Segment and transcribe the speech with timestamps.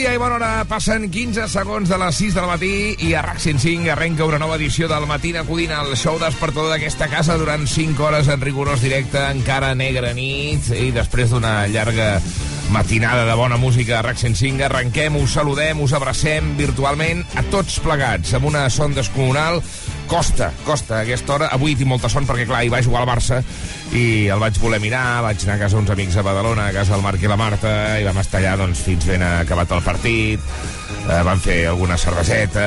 [0.00, 0.64] Dia i bona hora.
[0.64, 2.72] Passen 15 segons de les 6 del matí
[3.04, 7.10] i a RAC 105 arrenca una nova edició del Matina Codina, el show despertador d'aquesta
[7.12, 12.14] casa durant 5 hores en rigorós directe, encara negra nit, i després d'una llarga
[12.70, 17.76] matinada de bona música a RAC 105 arrenquem, us saludem, us abracem virtualment a tots
[17.84, 19.60] plegats, amb una son descomunal
[20.10, 21.48] Costa, costa, aquesta hora.
[21.54, 23.36] Avui tinc molta son perquè, clar, hi va jugar al Barça
[23.94, 26.96] i el vaig voler mirar, vaig anar a casa uns amics a Badalona, a casa
[26.96, 30.50] del Marc i la Marta, i vam estar allà doncs, fins ben acabat el partit,
[31.06, 32.66] eh, vam fer alguna cerveseta,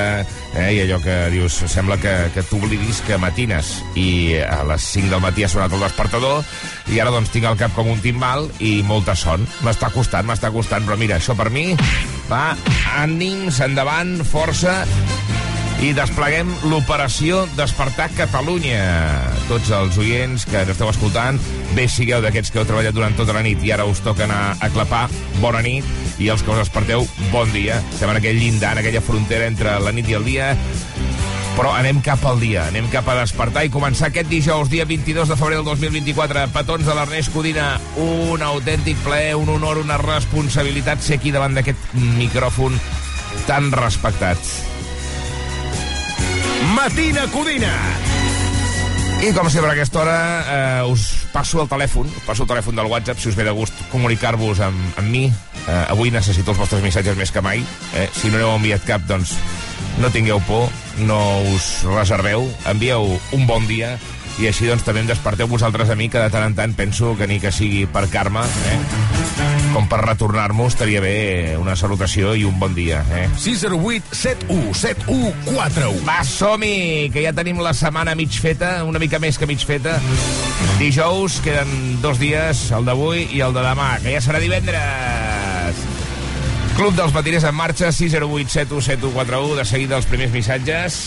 [0.55, 5.11] eh, i allò que dius, sembla que, que t'oblidis que matines, i a les 5
[5.11, 6.47] del matí ha sonat el despertador,
[6.95, 9.43] i ara doncs tinc el cap com un timbal i molta son.
[9.67, 11.73] M'està costant, m'està costant, però mira, això per mi
[12.31, 12.53] va,
[13.03, 14.85] ànims, endavant, força,
[15.83, 18.83] i despleguem l'operació Despertar Catalunya.
[19.49, 21.35] Tots els oients que ens esteu escoltant,
[21.75, 24.55] bé sigueu d'aquests que heu treballat durant tota la nit i ara us toca anar
[24.63, 25.09] a clapar,
[25.41, 25.83] bona nit,
[26.23, 27.81] i els que us desperteu, bon dia.
[27.91, 30.53] Estem en aquell llindar, en aquella frontera entre la nit i el dia,
[31.57, 35.33] però anem cap al dia, anem cap a despertar i començar aquest dijous, dia 22
[35.33, 36.47] de febrer del 2024.
[36.55, 41.91] Petons de l'Ernest Codina, un autèntic plaer, un honor, una responsabilitat ser aquí davant d'aquest
[42.15, 42.79] micròfon
[43.49, 44.71] tan respectat.
[46.73, 47.71] Matina Codina.
[49.23, 52.75] I com sempre a aquesta hora eh, us passo el telèfon, us passo el telèfon
[52.75, 55.27] del WhatsApp si us ve de gust comunicar-vos amb, amb mi.
[55.29, 57.63] Eh, avui necessito els vostres missatges més que mai.
[57.95, 58.09] Eh?
[58.17, 59.37] Si no n'heu enviat cap, doncs
[60.01, 60.67] no tingueu por,
[61.05, 61.21] no
[61.53, 63.07] us reserveu, envieu
[63.37, 63.93] un bon dia
[64.41, 67.13] i així doncs també em desperteu vosaltres a mi que de tant en tant penso
[67.19, 69.52] que ni que sigui per karma, eh?
[69.73, 73.01] Com per retornar-m'ho estaria bé una salutació i un bon dia.
[73.17, 73.25] Eh?
[73.41, 76.03] 608 71 71 41.
[76.05, 79.97] Va, som-hi, que ja tenim la setmana mig feta, una mica més que mig feta.
[80.77, 85.83] Dijous, queden dos dies, el d'avui i el de demà, que ja serà divendres.
[86.77, 91.03] Club dels Matiners en marxa, 608 71 7141, de seguida els primers missatges.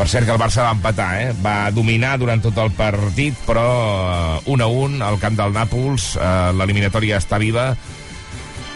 [0.00, 1.32] Per cert que el Barça va empatar, eh?
[1.44, 6.14] Va dominar durant tot el partit, però 1 a 1 al camp del Nàpols.
[6.16, 7.74] Eh, L'eliminatòria està viva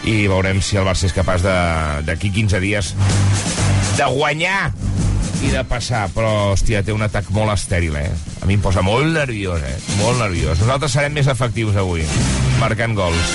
[0.05, 1.41] i veurem si el Barça és capaç
[2.05, 2.91] d'aquí 15 dies
[3.97, 4.69] de guanyar
[5.41, 8.13] i de passar, però, hòstia, té un atac molt estèril, eh?
[8.43, 9.75] A mi em posa molt nerviós, eh?
[10.03, 10.61] Molt nerviós.
[10.61, 12.05] Nosaltres serem més efectius avui,
[12.61, 13.33] marcant gols.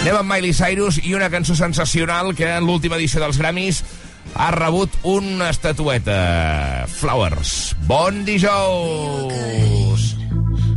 [0.00, 3.84] Anem amb Miley Cyrus i una cançó sensacional que en l'última edició dels Grammys
[4.34, 6.86] ha rebut una estatueta.
[6.88, 7.74] Flowers.
[7.86, 10.16] Bon dijous!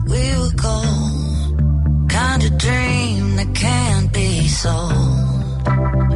[0.07, 5.67] We were gold, kind of dream that can't be sold.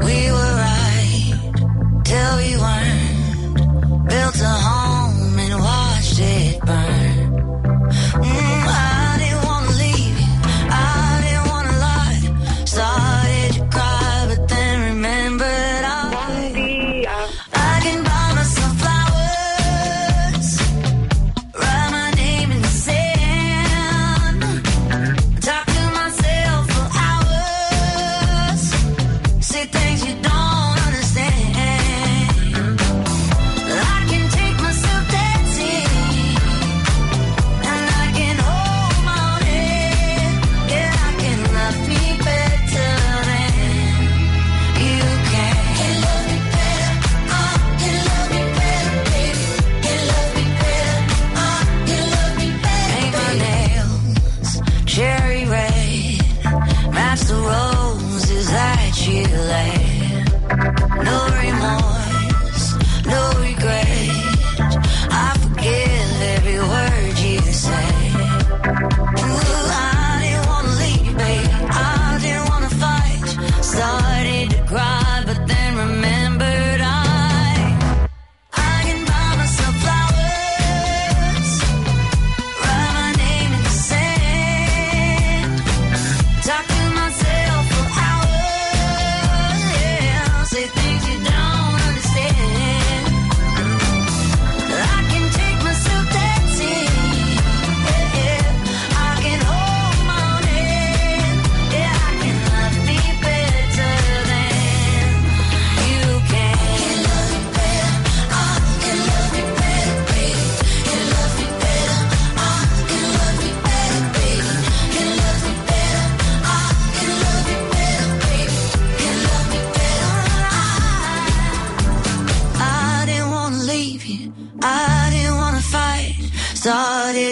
[0.04, 1.40] We were right
[2.04, 4.08] till we weren't.
[4.10, 6.93] Built a home and watched it burn.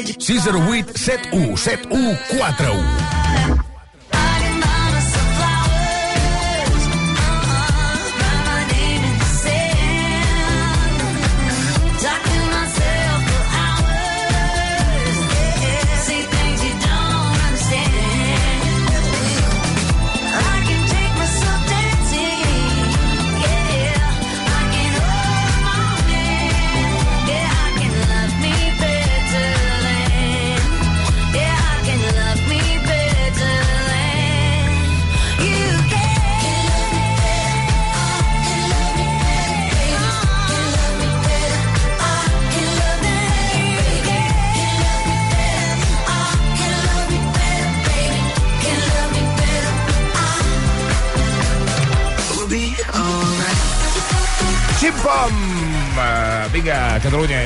[0.05, 3.60] 608 71 71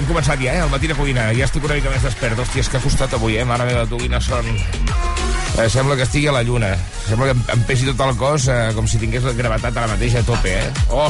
[0.05, 0.61] hem començat ja, eh?
[0.61, 1.31] El matí de cuina.
[1.33, 2.37] Ja estic una mica més despert.
[2.37, 3.45] Hòstia, és que ha costat avui, eh?
[3.47, 4.45] Mare meva, tu, quines són...
[5.55, 6.73] Eh, sembla que estigui a la lluna.
[7.07, 10.17] Sembla que em, pesi tot el cos eh, com si tingués la gravetat ara mateix
[10.19, 10.83] a tope, eh?
[10.91, 11.07] Oh!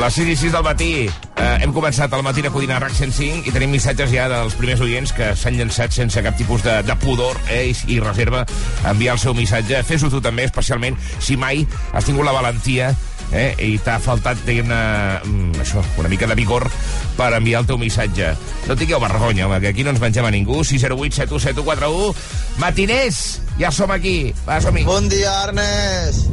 [0.00, 0.88] Les 6 i 6 del matí.
[1.06, 4.82] Eh, hem començat el matí de cuina RAC 105 i tenim missatges ja dels primers
[4.82, 8.42] oients que s'han llançat sense cap tipus de, de pudor eh, i, i reserva
[8.88, 9.84] enviar el seu missatge.
[9.86, 12.94] Fes-ho tu també, especialment si mai has tingut la valentia
[13.32, 14.78] eh, i t'ha faltat, diguem-ne,
[15.24, 16.68] mm, això, una mica de vigor
[17.16, 18.32] per enviar el teu missatge.
[18.68, 20.62] No tingueu vergonya, home, que aquí no ens mengem a ningú.
[20.64, 22.14] 608 717141.
[22.58, 24.32] Matiners, ja som aquí.
[24.46, 24.84] Va, som-hi.
[24.84, 26.28] Bon dia, Ernest.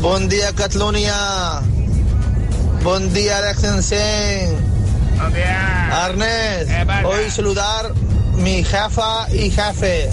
[0.00, 1.18] Bon dia, Catalunya.
[2.82, 4.56] Bon dia, Alex Ensen.
[5.18, 5.56] Bon dia.
[6.06, 7.92] Ernest, Eh, hoy saludar
[8.36, 10.08] mi jefa y jefe,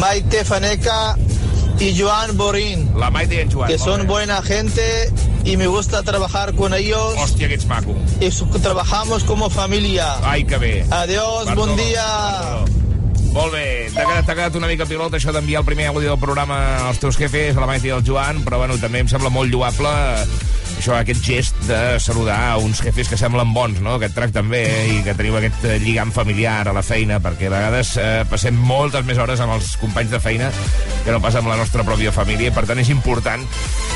[0.00, 1.16] Maite Faneca
[1.78, 3.68] y Joan Borín, La Maite i en Joan.
[3.68, 4.02] que bé.
[4.04, 5.12] buena gente
[5.44, 7.94] y me gusta trabajar con ellos Hòstia, que ets maco.
[8.20, 10.16] y su- trabajamos como familia.
[10.22, 10.86] Ai, que bé.
[10.90, 12.04] Adiós, Bartolo, bon dia.
[12.04, 12.86] Bartolo.
[13.36, 16.88] Molt bé, t'ha quedat, quedat una mica pilot això d'enviar el primer àudio del programa
[16.88, 19.52] als teus jefes, a la Maite i al Joan, però bueno, també em sembla molt
[19.52, 19.90] lloable
[20.76, 23.96] això, aquest gest de saludar uns jefes que semblen bons, no?
[24.00, 27.48] que et tracten bé i que teniu aquest eh, lligam familiar a la feina, perquè
[27.48, 30.50] a vegades eh, passem moltes més hores amb els companys de feina
[31.04, 33.44] que no pas amb la nostra pròpia família, per tant és important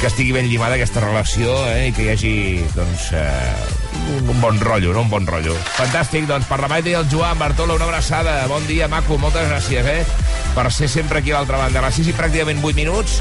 [0.00, 2.34] que estigui ben llimada aquesta relació eh, i que hi hagi
[2.76, 5.02] doncs, eh, un, bon rotllo, no?
[5.02, 5.54] un bon rotllo.
[5.76, 9.48] Fantàstic, doncs per la Maite i el Joan, Bartola, una abraçada, bon dia, maco, moltes
[9.48, 10.30] gràcies, eh?
[10.54, 11.80] per ser sempre aquí a l'altra banda.
[11.80, 13.20] A les 6 i pràcticament 8 minuts,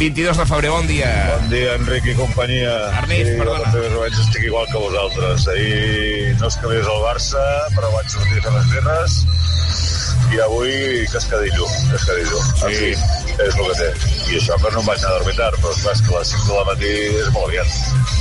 [0.00, 1.10] 22 de febrer, bon dia.
[1.32, 2.74] Bon dia, Enric i companyia.
[3.02, 3.72] Ernest, sí, perdona.
[3.72, 5.48] Jo també estic igual que vosaltres.
[5.54, 7.46] Ahir no és que vés al Barça,
[7.76, 9.18] però vaig sortir a fer les birres
[10.34, 12.42] i avui cascadillo, cascadillo.
[12.42, 12.66] Sí.
[12.66, 12.92] En fi,
[13.46, 13.90] és el que té.
[14.26, 16.14] I això que no em vaig anar a dormir tard, però és clar, és que
[16.14, 18.15] a les 5 de la matí és molt aviat.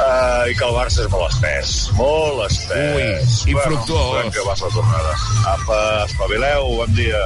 [0.00, 3.40] Uh, I que el Barça és molt espès, molt espès.
[3.46, 4.10] Ui, infructuós.
[4.16, 5.16] Bueno, que vas la tornada.
[5.54, 7.24] Apa, espavileu, bon dia.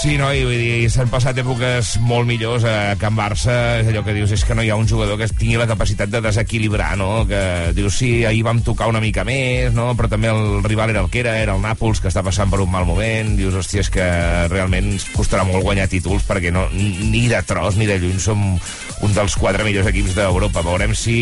[0.00, 4.00] Sí, no, i vull dir, s'han passat èpoques molt millors a Can Barça, és allò
[4.06, 6.94] que dius, és que no hi ha un jugador que tingui la capacitat de desequilibrar,
[6.96, 7.26] no?
[7.28, 7.40] Que
[7.76, 9.90] dius, sí, ahir vam tocar una mica més, no?
[9.98, 12.62] Però també el rival era el que era, era el Nàpols, que està passant per
[12.64, 14.08] un mal moment, dius, hòstia, és que
[14.48, 18.40] realment ens costarà molt guanyar títols, perquè no, ni de tros ni de lluny som
[18.40, 20.64] un dels quatre millors equips d'Europa.
[20.64, 21.18] Veurem si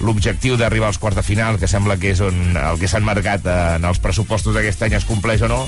[0.00, 3.44] l'objectiu d'arribar als quarts de final, que sembla que és on, el que s'han marcat
[3.44, 5.66] eh, en els pressupostos d'aquest any es compleix o no,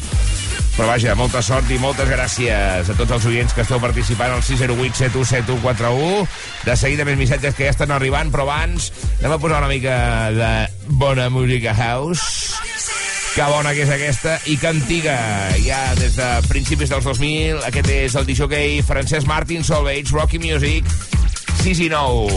[0.77, 4.43] però vaja, molta sort i moltes gràcies a tots els oients que esteu participant al
[4.45, 6.27] 608 717141.
[6.65, 8.89] De seguida més missatges que ja estan arribant, però abans
[9.19, 9.97] anem a posar una mica
[10.33, 10.53] de
[11.03, 12.57] bona música house.
[13.33, 15.17] Que bona que és aquesta i que antiga,
[15.65, 17.63] ja des de principis dels 2000.
[17.69, 20.89] Aquest és el disjockey Francesc Martin Solveig, Rocky Music,
[21.65, 22.29] 6 i 9.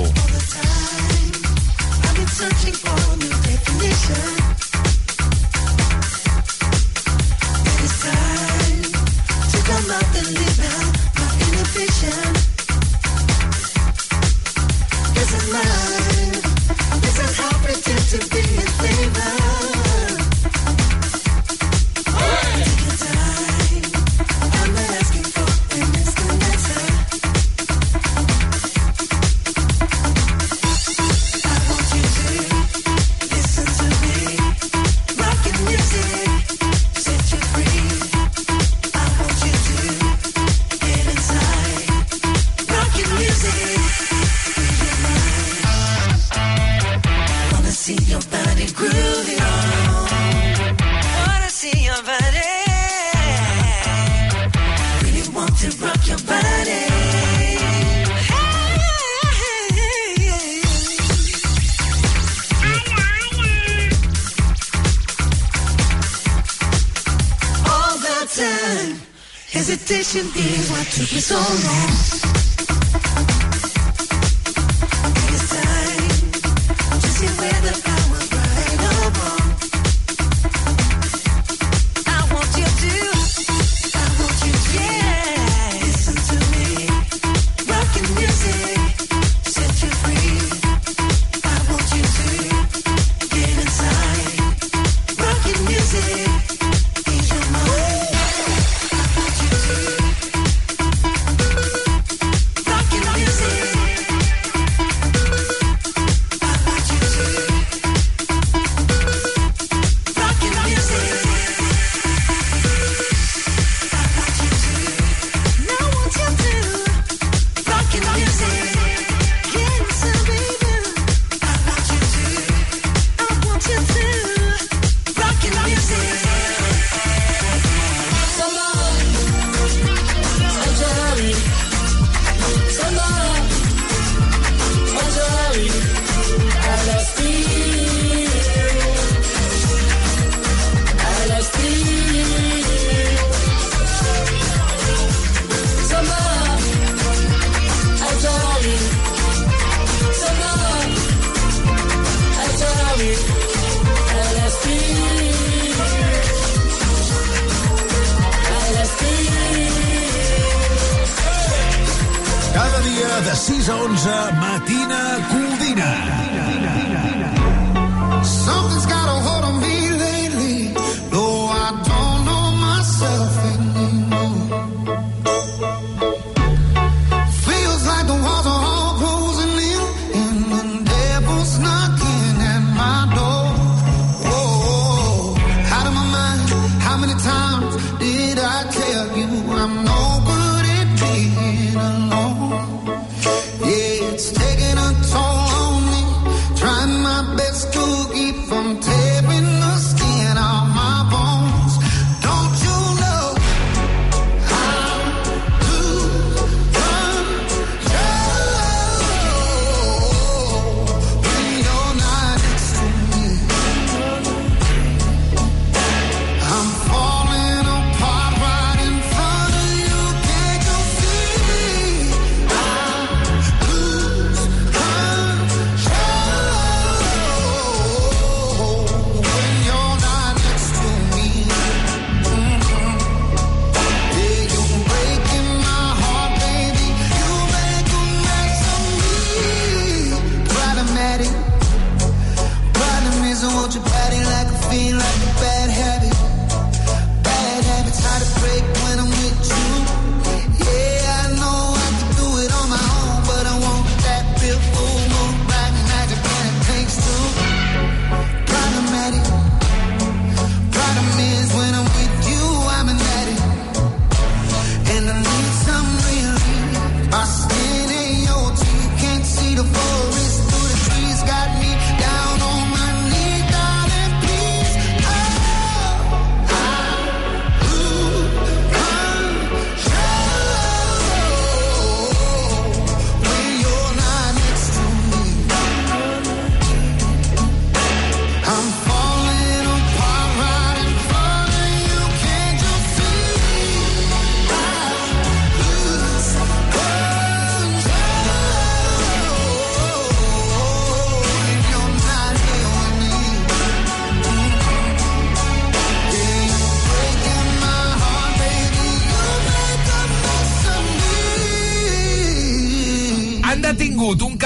[2.05, 4.44] I've been searching for a new definition.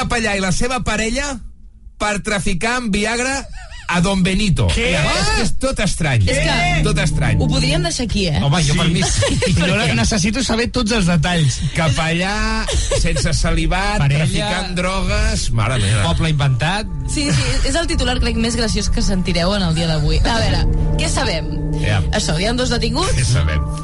[0.09, 1.35] capellà i la seva parella
[2.01, 3.43] per traficar amb Viagra
[3.89, 4.65] a Don Benito.
[4.73, 4.87] Què?
[4.95, 6.25] Llavors, és tot estrany.
[6.29, 6.55] És que...
[6.87, 7.37] Tot estrany.
[7.41, 8.41] Ho podríem deixar aquí, eh?
[8.41, 8.79] Home, jo sí.
[8.79, 9.03] per mi...
[9.05, 9.53] Sí.
[9.69, 11.59] Jo necessito saber tots els detalls.
[11.77, 12.65] Capellà,
[12.97, 14.25] sense salivat, Parella...
[14.25, 15.45] traficant drogues...
[15.57, 16.03] Mare meva.
[16.09, 16.89] Poble inventat.
[17.09, 20.21] Sí, sí, és el titular, crec, més graciós que sentireu en el dia d'avui.
[20.25, 20.65] A veure,
[20.97, 21.53] què sabem?
[21.79, 22.03] Yeah.
[22.15, 23.33] Això, hi ha dos detinguts,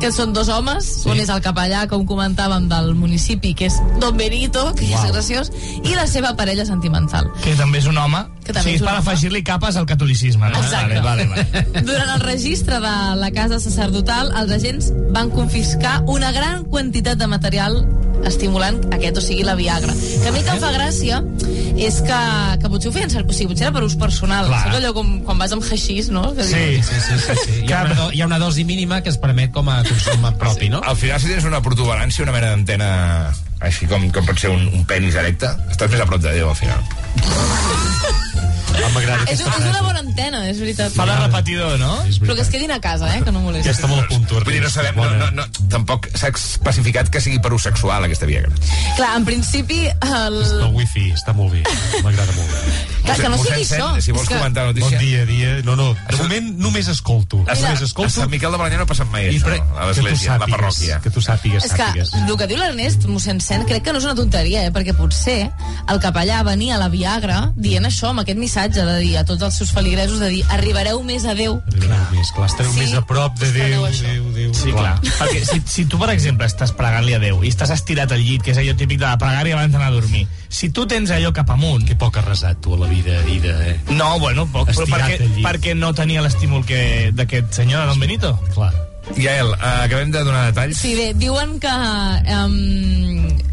[0.02, 1.10] que són dos homes, sí.
[1.12, 5.00] un és el capellà, com comentàvem, del municipi, que és Don Benito, que wow.
[5.00, 5.52] és graciós,
[5.84, 7.32] i la seva parella sentimental.
[7.44, 9.88] Que també és un home que també o sigui, és, és per afegir-li capes al
[9.90, 10.50] catolicisme.
[10.54, 10.62] No?
[10.62, 11.02] Exacte.
[11.02, 11.84] Vale, vale, vale.
[11.90, 17.30] Durant el registre de la casa sacerdotal, els agents van confiscar una gran quantitat de
[17.32, 17.82] material
[18.26, 19.94] estimulant aquest, o sigui, la Viagra.
[19.94, 21.22] Que a mi que em fa gràcia
[21.76, 22.20] és que,
[22.62, 24.50] que potser ho feien servir, o sigui, potser era per ús personal.
[24.50, 24.62] Clar.
[24.66, 26.28] Saps allò com quan vas amb haixís, no?
[26.38, 27.58] Que sí, sí, sí, sí, sí.
[27.66, 30.72] Hi, ha una, hi ha una dosi mínima que es permet com a consum propi,
[30.74, 30.82] no?
[30.86, 32.90] Al final, si tens una protuberància, una mena d'antena
[33.68, 36.52] així com, com pot ser un, un penis erecte, estàs més a prop de Déu,
[36.52, 38.52] al final.
[38.76, 39.84] Ah, M'agrada És, aquesta és una frase.
[39.86, 40.92] bona antena, és veritat.
[40.94, 42.04] Fa de repetidor, no?
[42.10, 43.22] És Però que es quedin a casa, eh?
[43.24, 43.68] Que no molesti.
[43.70, 46.30] Ja està molt a punt, tu, Vull dir, no sabem, no, no, no, tampoc s'ha
[46.30, 48.52] especificat que sigui per ús sexual, aquesta Viagra.
[48.98, 50.38] Clar, en principi, el...
[50.44, 51.64] El wifi està molt bé,
[52.04, 52.76] m'agrada molt bé.
[53.06, 54.02] Clar, que no Mossèn sigui Sen, això.
[54.02, 55.00] Si vols És que- comentar la Bon notícia...
[55.00, 55.56] dia, dia.
[55.66, 57.38] No, no, de moment només escolto.
[57.46, 58.10] A, Només Sant, a escolto.
[58.20, 60.48] Sant Miquel de Balanyà no ha passat mai I això, pre- a l'església, a la
[60.48, 61.00] parròquia.
[61.02, 62.14] Que tu sàpigues, És que sàpigues.
[62.18, 64.72] el que diu l'Ernest, mossèn Sen, crec que no és una tonteria, eh?
[64.74, 65.52] perquè potser
[65.88, 69.42] el capellà venia a la Viagra dient això, amb aquest missatge de dir a tots
[69.44, 71.60] els seus feligresos, de dir, arribareu més a Déu.
[71.74, 74.04] Arribareu més, clar, estareu Sí, més a prop de Déu, això.
[74.08, 74.54] Déu, Déu.
[74.54, 74.96] Sí, clar.
[75.04, 78.42] Perquè si, si tu, per exemple, estàs pregant-li a Déu i estàs estirat al llit,
[78.42, 81.34] que és allò típic de la pregària abans d'anar a dormir, si tu tens allò
[81.36, 81.86] cap amunt...
[81.86, 83.80] Que poc has resat, tu, a la vida, Ida, eh?
[83.92, 85.46] No, bueno, poc, però Estirat perquè, al llit.
[85.46, 88.40] perquè no tenia l'estímul que- d'aquest senyor, de Don Benito.
[88.54, 88.74] Clar.
[89.14, 90.80] Gael, uh, acabem de donar detalls.
[90.82, 91.72] Sí, bé, diuen que,
[92.36, 92.58] um,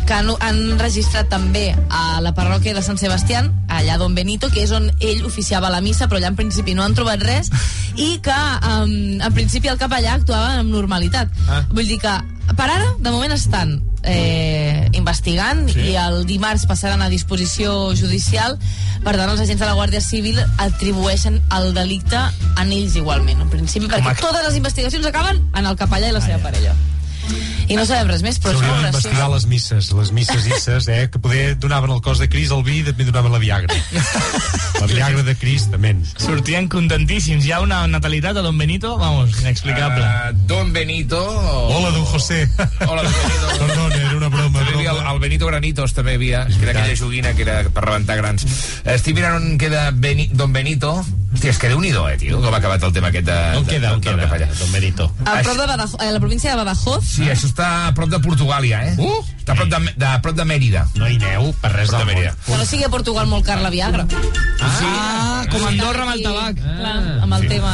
[0.09, 4.65] que han, han registrat també a la parròquia de Sant Sebastián, allà Don Benito, que
[4.65, 7.53] és on ell oficiava la missa, però allà en principi no han trobat res,
[8.01, 8.41] i que
[8.73, 11.31] um, en principi el capellà actuava amb normalitat.
[11.49, 11.63] Ah.
[11.71, 12.17] Vull dir que
[12.57, 15.81] per ara, de moment estan eh, investigant sí.
[15.93, 18.59] i el dimarts passaran a disposició judicial.
[19.05, 23.51] Per tant els agents de la Guàrdia Civil atribueixen el delicte a ells igualment en
[23.51, 26.75] principi perquè a- totes les investigacions acaben en el capellà i la seva parella
[27.69, 30.89] i no sabem res més però és S'haurien molt graciós les misses, les misses isses,
[30.93, 31.07] eh?
[31.13, 33.79] Que poder donaven el cos de Cris al vi i també donaven la Viagra.
[34.83, 35.93] La Viagra de Cris, també.
[36.19, 37.45] Sortien contentíssims.
[37.47, 40.03] Hi ha una natalitat a Don Benito, vamos, inexplicable.
[40.03, 41.21] Uh, Don Benito...
[41.23, 42.49] Hola, don José.
[42.89, 43.53] Hola, Don Benito.
[43.63, 44.65] Perdona, era una broma.
[44.83, 48.17] Havia el, el Benito Granitos, també havia, que era aquella joguina que era per rebentar
[48.19, 48.45] grans.
[48.85, 50.93] Estic mirant on queda Beni, Don Benito.
[51.33, 53.37] Hòstia, és que déu-n'hi-do, eh, tio, com ha acabat el tema aquest de...
[53.57, 54.49] On de- queda, on queda, capellà.
[54.59, 55.07] don Benito?
[55.25, 58.21] a, prop de Badajoz, a la província de Badajoz Sí, això està a prop de
[58.21, 58.93] Portugàlia, eh?
[59.01, 59.23] Uh!
[59.39, 60.85] Està a prop de, de, a prop de Mèrida.
[61.01, 62.35] No hi aneu per res del de Mèrida.
[62.37, 62.45] món.
[62.53, 64.05] que no sigui a Portugal molt car la Viagra
[64.61, 66.61] Ah, com Andorra amb el tabac.
[66.61, 67.73] Clar, amb el tema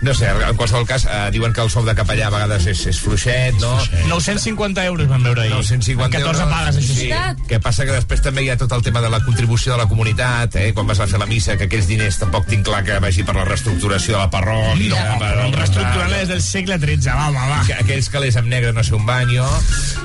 [0.00, 2.84] No sé, en qualsevol cas, eh, diuen que el sou de capellà a vegades és,
[2.86, 3.72] és fluixet, no?
[4.06, 5.50] 950 euros vam veure ahir.
[5.56, 6.54] 950 En 14 euros.
[6.54, 7.08] pagues, això sí.
[7.48, 9.88] Que passa que després també hi ha tot el tema de la contribució de la
[9.90, 10.72] comunitat, eh?
[10.74, 13.34] quan vas a fer la missa, que aquells diners tampoc tinc clar que vagi per
[13.40, 15.02] la reestructuració de la parròquia.
[15.18, 17.58] Per però el reestructurant des del segle XIII, va, va, va.
[17.66, 19.46] que aquells calés amb negre no sé un banyo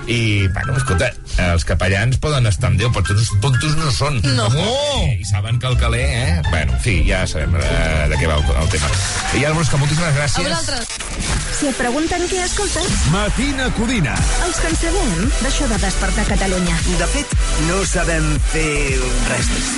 [0.08, 1.12] i, bueno, escolta,
[1.54, 4.50] els capellans poden estar amb Déu, però tots tontos no són No.
[4.50, 5.06] oh!
[5.14, 6.42] i saben que el caler, eh?
[6.50, 8.90] bueno, en fi, ja sabem eh, de què va el, el tema
[9.38, 10.88] i Álvaros, que moltíssimes a gràcies vosaltres
[11.54, 14.14] Si et pregunten què escoltes, Matina Codina.
[14.46, 16.76] els que en sabem d'això de despertar Catalunya.
[17.00, 17.36] De fet,
[17.70, 19.70] no sabem fer res més.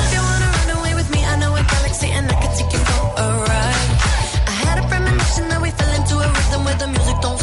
[0.00, 2.72] If you wanna run away with me, I know a galaxy and I could take
[2.76, 3.90] you for a ride.
[4.52, 7.39] I had a premonition that we fell into a rhythm where the music don't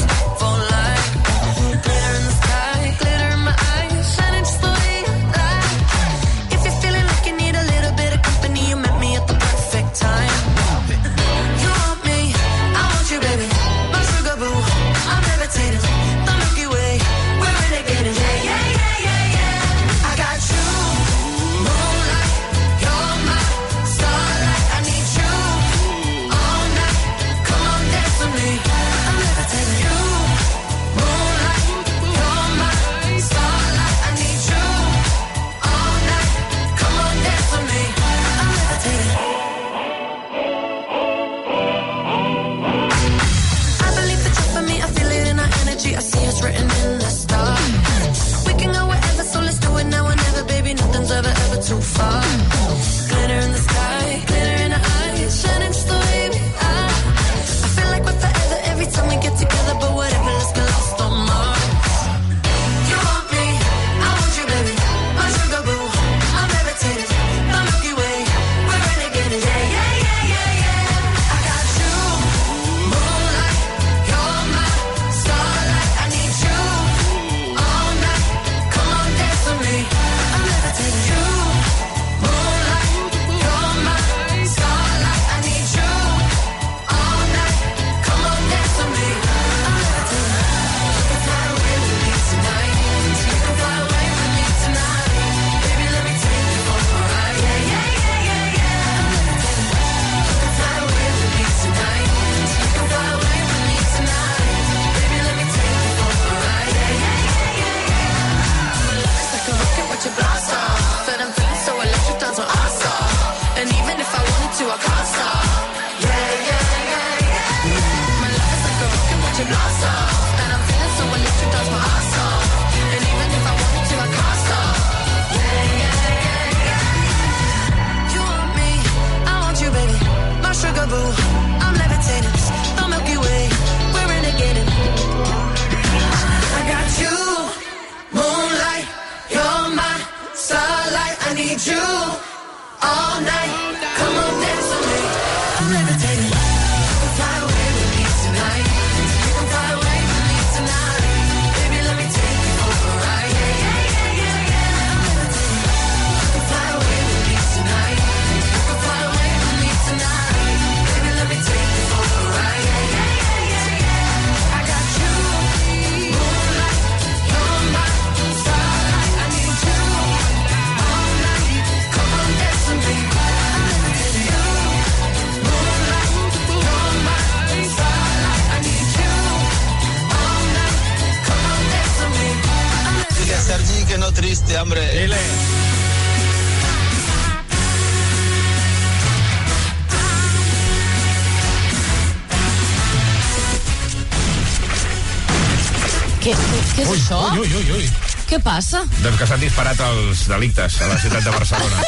[196.78, 197.18] Què, què, què és això?
[197.34, 198.07] Ui, ui, ui, ui.
[198.28, 198.82] Què passa?
[199.00, 201.84] Doncs que s'han disparat els delictes a la ciutat de Barcelona.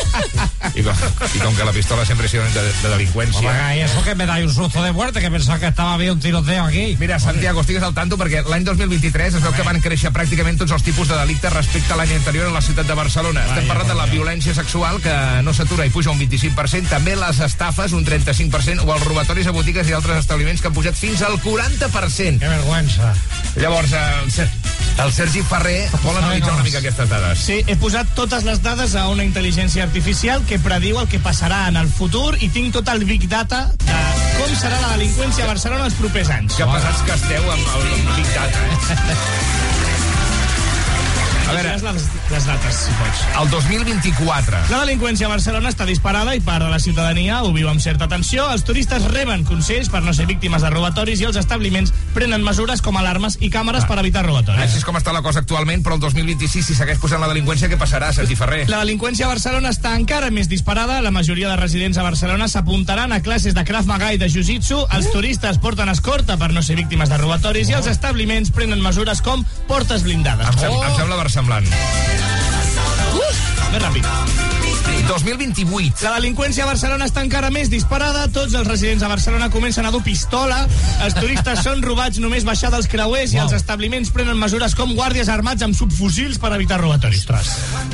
[0.72, 1.02] I com,
[1.36, 3.42] i com que la pistola sempre ha sido de, de delinqüència...
[3.44, 6.14] Oiga, y eso que me da un susto de muerte, que pensaba que estaba bien
[6.14, 6.96] un tiroteo aquí.
[7.00, 10.72] Mira, Santiago, estigues al tanto perquè l'any 2023 es veu que van créixer pràcticament tots
[10.78, 13.44] els tipus de delictes respecte a l'any anterior a la ciutat de Barcelona.
[13.50, 17.44] Estem parlant de la violència sexual, que no s'atura i puja un 25%, també les
[17.44, 21.22] estafes, un 35%, o els robatoris a botigues i altres establiments que han pujat fins
[21.28, 22.40] al 40%.
[22.40, 23.14] Qué vergüenza.
[23.60, 24.50] Llavors, el, Ser-
[25.04, 27.46] el Sergi Ferrer vol analitzar una mica aquestes dades.
[27.50, 31.66] Sí, he posat totes les dades a una intel·ligència artificial que prediu el que passarà
[31.70, 34.00] en el futur i tinc tot el big data de
[34.40, 36.56] com serà la delinqüència a Barcelona els propers anys.
[36.56, 39.96] Que pesats que esteu amb el Big Data, eh?
[41.50, 43.22] A veure, les, les dates, si pots.
[43.42, 44.60] el 2024...
[44.70, 48.06] La delinqüència a Barcelona està disparada i part de la ciutadania ho viu amb certa
[48.12, 48.46] tensió.
[48.54, 52.84] Els turistes reben consells per no ser víctimes de robatoris i els establiments prenen mesures
[52.86, 54.62] com alarmes i càmeres per evitar robatoris.
[54.62, 57.72] Així és com està la cosa actualment, però el 2026, si segueix posant la delinqüència,
[57.72, 58.62] què passarà, Sergi Ferrer?
[58.70, 61.00] La delinqüència a Barcelona està encara més disparada.
[61.02, 64.84] La majoria de residents a Barcelona s'apuntaran a classes de Krav Maga i de Jiu-Jitsu.
[65.00, 69.26] Els turistes porten escorta per no ser víctimes de robatoris i els establiments prenen mesures
[69.26, 70.46] com portes blindades.
[70.54, 71.39] Em, sem em sembla versemblant.
[71.48, 72.69] Ràpid.
[75.10, 76.04] 2028.
[76.06, 78.28] La delinqüència a Barcelona està encara més disparada.
[78.30, 80.60] Tots els residents a Barcelona comencen a dur pistola.
[81.02, 85.32] Els turistes són robats només baixar dels creuers i els establiments prenen mesures com guàrdies
[85.34, 87.26] armats amb subfusils per evitar robatoris.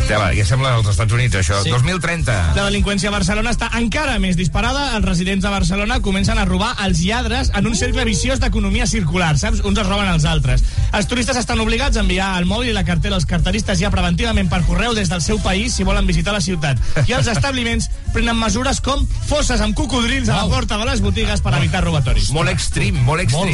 [0.10, 1.62] Ja, va, ja sembla als Estats Units, això.
[1.64, 1.72] Sí.
[1.72, 2.36] 2030.
[2.58, 4.90] La delinqüència a Barcelona està encara més disparada.
[5.00, 9.38] Els residents de Barcelona comencen a robar els lladres en un cercle viciós d'economia circular,
[9.40, 9.64] saps?
[9.64, 10.66] Uns es roben els altres.
[10.92, 14.52] Els turistes estan obligats a enviar el mòbil i la cartera als carteristes ja preventivament
[14.52, 16.80] per correu des del seu país si volen visitar la ciutat.
[17.06, 21.44] I els establiments prenen mesures com fosses amb cocodrils a la porta de les botigues
[21.46, 22.32] per evitar robatoris.
[22.34, 23.54] Molt extrem, molt extrem.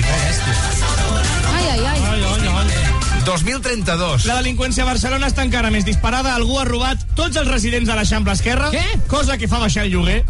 [1.51, 1.99] Ai, ai, ai.
[1.99, 2.50] Ai, ai, ai.
[3.25, 4.25] 2032.
[4.25, 6.33] La delinqüència a Barcelona està encara més disparada.
[6.35, 8.83] Algú ha robat tots els residents de l'Eixample Esquerra, Què?
[9.11, 10.21] cosa que fa baixar el lloguer.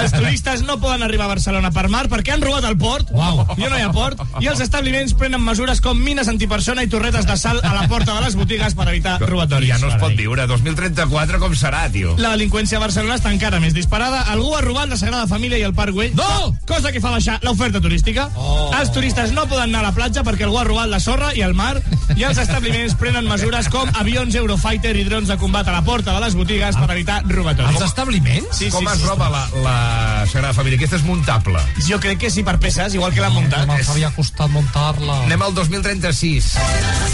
[0.00, 3.10] Els turistes no poden arribar a Barcelona per mar perquè han robat el port.
[3.12, 3.42] Uau.
[3.58, 4.20] Ja no hi ha port.
[4.40, 8.14] I els establiments prenen mesures com mines antipersona i torretes de sal a la porta
[8.14, 9.70] de les botigues per evitar robatoris.
[9.72, 10.46] Ja no es pot viure.
[10.46, 12.14] 2034 com serà, tio?
[12.22, 14.22] La delinqüència a Barcelona està encara més disparada.
[14.32, 16.14] Algú ha robat la Sagrada Família i el Parc Güell.
[16.16, 16.54] No!
[16.68, 18.28] Cosa que fa baixar l'oferta turística.
[18.36, 18.70] Oh.
[18.78, 21.42] Els turistes no poden anar a la platja perquè algú ha robat la sorra i
[21.42, 21.74] el mar.
[22.16, 26.12] I els establiments prenen mesures com avions Eurofighter i drons de combat a la porta
[26.14, 27.76] de les botigues per evitar robatoris.
[27.76, 28.56] Els establiments?
[28.58, 29.06] Sí, Com sí, es sí.
[29.06, 30.78] roba la, la Sagrada Família?
[30.78, 31.60] Aquesta és muntable.
[31.88, 33.66] Jo crec que sí, per peces, igual que l'han muntat.
[33.70, 35.22] Me'ls havia costat muntar-la.
[35.26, 36.52] Anem al 2036.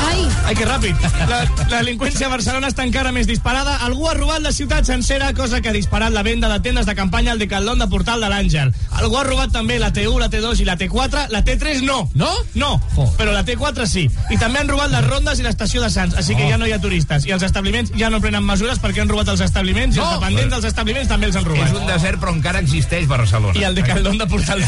[0.08, 0.96] Ai, Ai, que ràpid.
[1.28, 3.76] La, la delinqüència a Barcelona està encara més disparada.
[3.86, 6.94] Algú ha robat la ciutat sencera, cosa que ha disparat la venda de tendes de
[6.98, 8.72] campanya al Decathlon de Portal de l'Àngel.
[9.00, 11.26] Algú ha robat també la T1, la T2 i la T4.
[11.32, 12.08] La T3 no.
[12.14, 12.30] No?
[12.54, 13.06] No, Jo.
[13.18, 14.08] però la T4 sí.
[14.30, 16.72] I també han robat les rondes i l'estació de Sants, així que ja no hi
[16.74, 17.20] ha turistes.
[17.28, 20.52] I els establiments ja no prenen mesures perquè han robat els establiments i els dependents
[20.56, 21.68] dels establiments també els han És robat.
[21.82, 23.54] un desert, però encara existeix Barcelona.
[23.58, 24.60] I el de Portal de l'Àngel.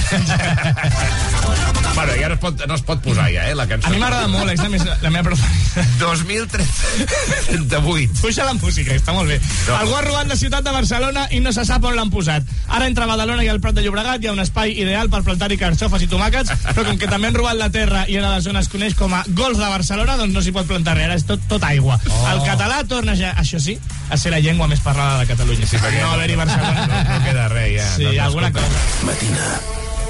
[1.94, 3.86] Bueno, ja no es pot, no es pot posar, ja, eh, la cançó.
[3.86, 5.84] A mi m'agrada molt, és la, més, la meva preferida.
[6.00, 8.18] 2038.
[8.20, 9.36] Puja la música, està molt bé.
[9.68, 9.76] No.
[9.78, 12.42] Algú ha robat la ciutat de Barcelona i no se sap on l'han posat.
[12.66, 15.56] Ara entre Badalona i el Prat de Llobregat hi ha un espai ideal per plantar-hi
[15.60, 18.58] carxofes i tomàquets, però com que també han robat la terra i ara la zona
[18.66, 21.26] es coneix com a Golf de Barcelona, doncs no s'hi pot plantar res, ara és
[21.28, 21.98] tot, tot aigua.
[22.10, 22.24] Oh.
[22.32, 23.78] El català torna ja, això sí,
[24.10, 25.70] a ser la llengua més parlada de Catalunya.
[25.70, 26.84] Sí, perquè no haver-hi Barcelona.
[26.90, 27.88] No, no queda res, ja.
[27.96, 28.84] Sí, no, alguna cosa.
[29.06, 29.48] Matina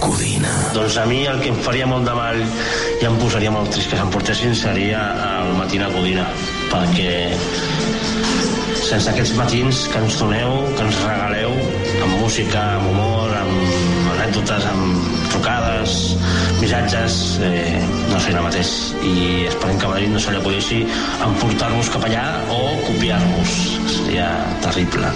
[0.04, 0.50] Codina.
[0.74, 3.92] Doncs a mi el que em faria molt de mal i em posaria molt trist
[3.92, 6.26] que s'emportessin seria el Matina Codina,
[6.72, 7.14] perquè
[8.84, 11.54] sense aquests matins que ens doneu, que ens regaleu,
[12.04, 13.73] amb música, amb humor, amb
[14.34, 15.92] anècdotes amb trucades,
[16.58, 17.78] missatges, eh,
[18.10, 18.70] no sé ara mateix.
[19.06, 20.80] I esperem que a Madrid no se li acudeixi
[21.22, 23.52] emportar-nos cap allà o copiar-nos.
[23.94, 24.26] Seria
[24.64, 25.06] terrible.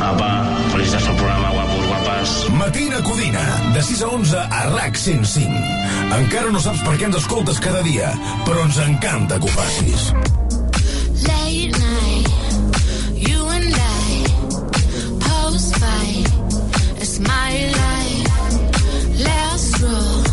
[0.00, 0.30] Apa,
[0.72, 2.32] felicitats pel programa, guapos, guapes.
[2.56, 3.44] Matina Codina,
[3.74, 5.60] de 6 a 11 a RAC 105.
[6.16, 8.14] Encara no saps per què ens escoltes cada dia,
[8.46, 10.12] però ens encanta que ho facis.
[11.28, 12.28] Late night,
[13.20, 14.24] you and I,
[15.28, 16.32] post fight,
[17.02, 17.87] it's my life.
[19.88, 20.27] roll.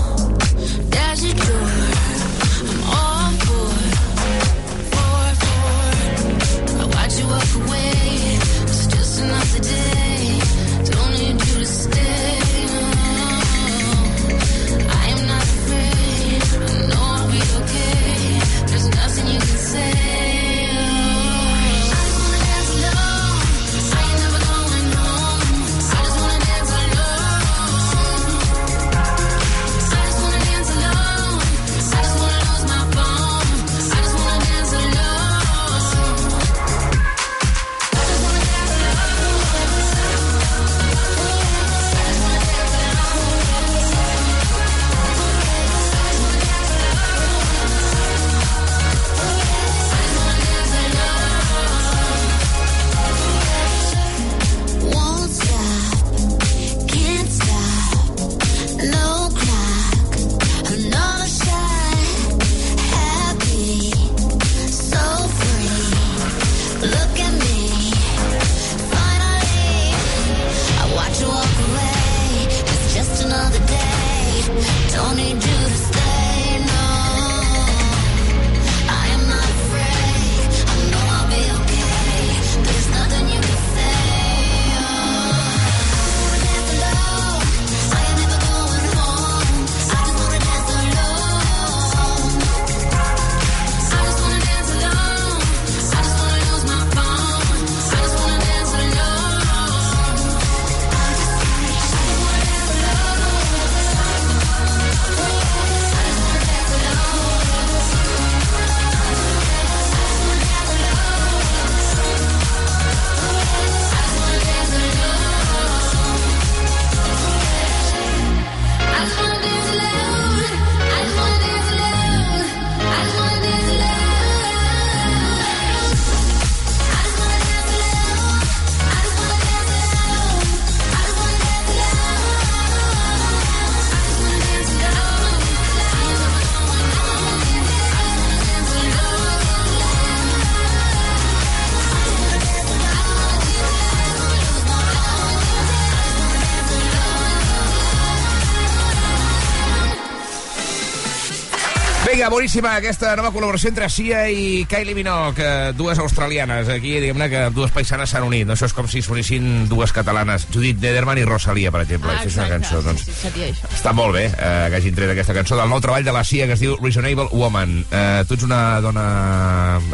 [152.25, 156.65] Vinga, boníssima aquesta nova col·laboració entre Sia i Kylie Minogue, eh, dues australianes.
[156.73, 158.47] Aquí, diguem-ne que dues paisanes s'han unit.
[158.49, 158.55] No?
[158.55, 160.47] Això és com si sonissin dues catalanes.
[160.49, 162.09] Judith Nederman i Rosalia, per exemple.
[162.15, 163.03] Ah, és una cançó, doncs.
[163.05, 163.69] sí, sí, seria això.
[163.69, 166.47] Està molt bé eh, que hagin tret aquesta cançó del nou treball de la Sia
[166.49, 167.75] que es diu Reasonable Woman.
[167.91, 169.05] Eh, tu ets una dona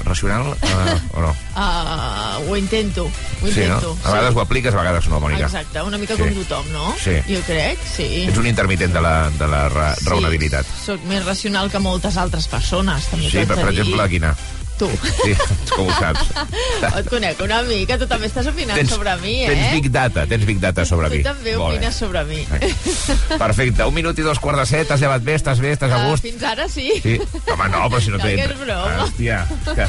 [0.05, 1.35] racional eh, o no?
[1.51, 3.75] Uh, ho intento, ho Sí, no?
[3.75, 3.97] intento.
[4.05, 5.49] A vegades ho apliques, a vegades no, Mònica.
[5.51, 6.21] Exacte, una mica Sí.
[6.23, 6.95] com tothom, no?
[6.95, 7.17] Sí.
[7.27, 8.07] Jo crec, sí.
[8.29, 10.07] Ets un intermitent de la, de la ra Sí.
[10.07, 10.65] raonabilitat.
[10.85, 14.36] Soc més racional que moltes altres persones, també Sí, per, per exemple, quina?
[14.81, 14.87] Tu.
[15.21, 15.33] Sí,
[15.75, 16.31] com ho saps?
[16.99, 19.51] Et conec una mica, tu també estàs opinant sobre mi, eh?
[19.51, 21.23] Tens big data, tens big data sobre tu mi.
[21.27, 21.77] també Molt bé.
[21.77, 22.39] opines sobre mi.
[23.37, 25.99] Perfecte, un minut i dos quarts de set, t'has llevat bé, estàs bé, estàs a
[26.01, 26.23] Ah, gust?
[26.25, 26.87] fins ara sí.
[27.03, 27.17] Sí.
[27.51, 28.35] Home, no, però si no No, té...
[28.35, 29.05] que és broma.
[29.05, 29.37] Hòstia,
[29.75, 29.85] que...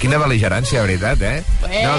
[0.00, 1.42] quina bel·ligerància, de veritat, eh?
[1.60, 1.96] Bueno,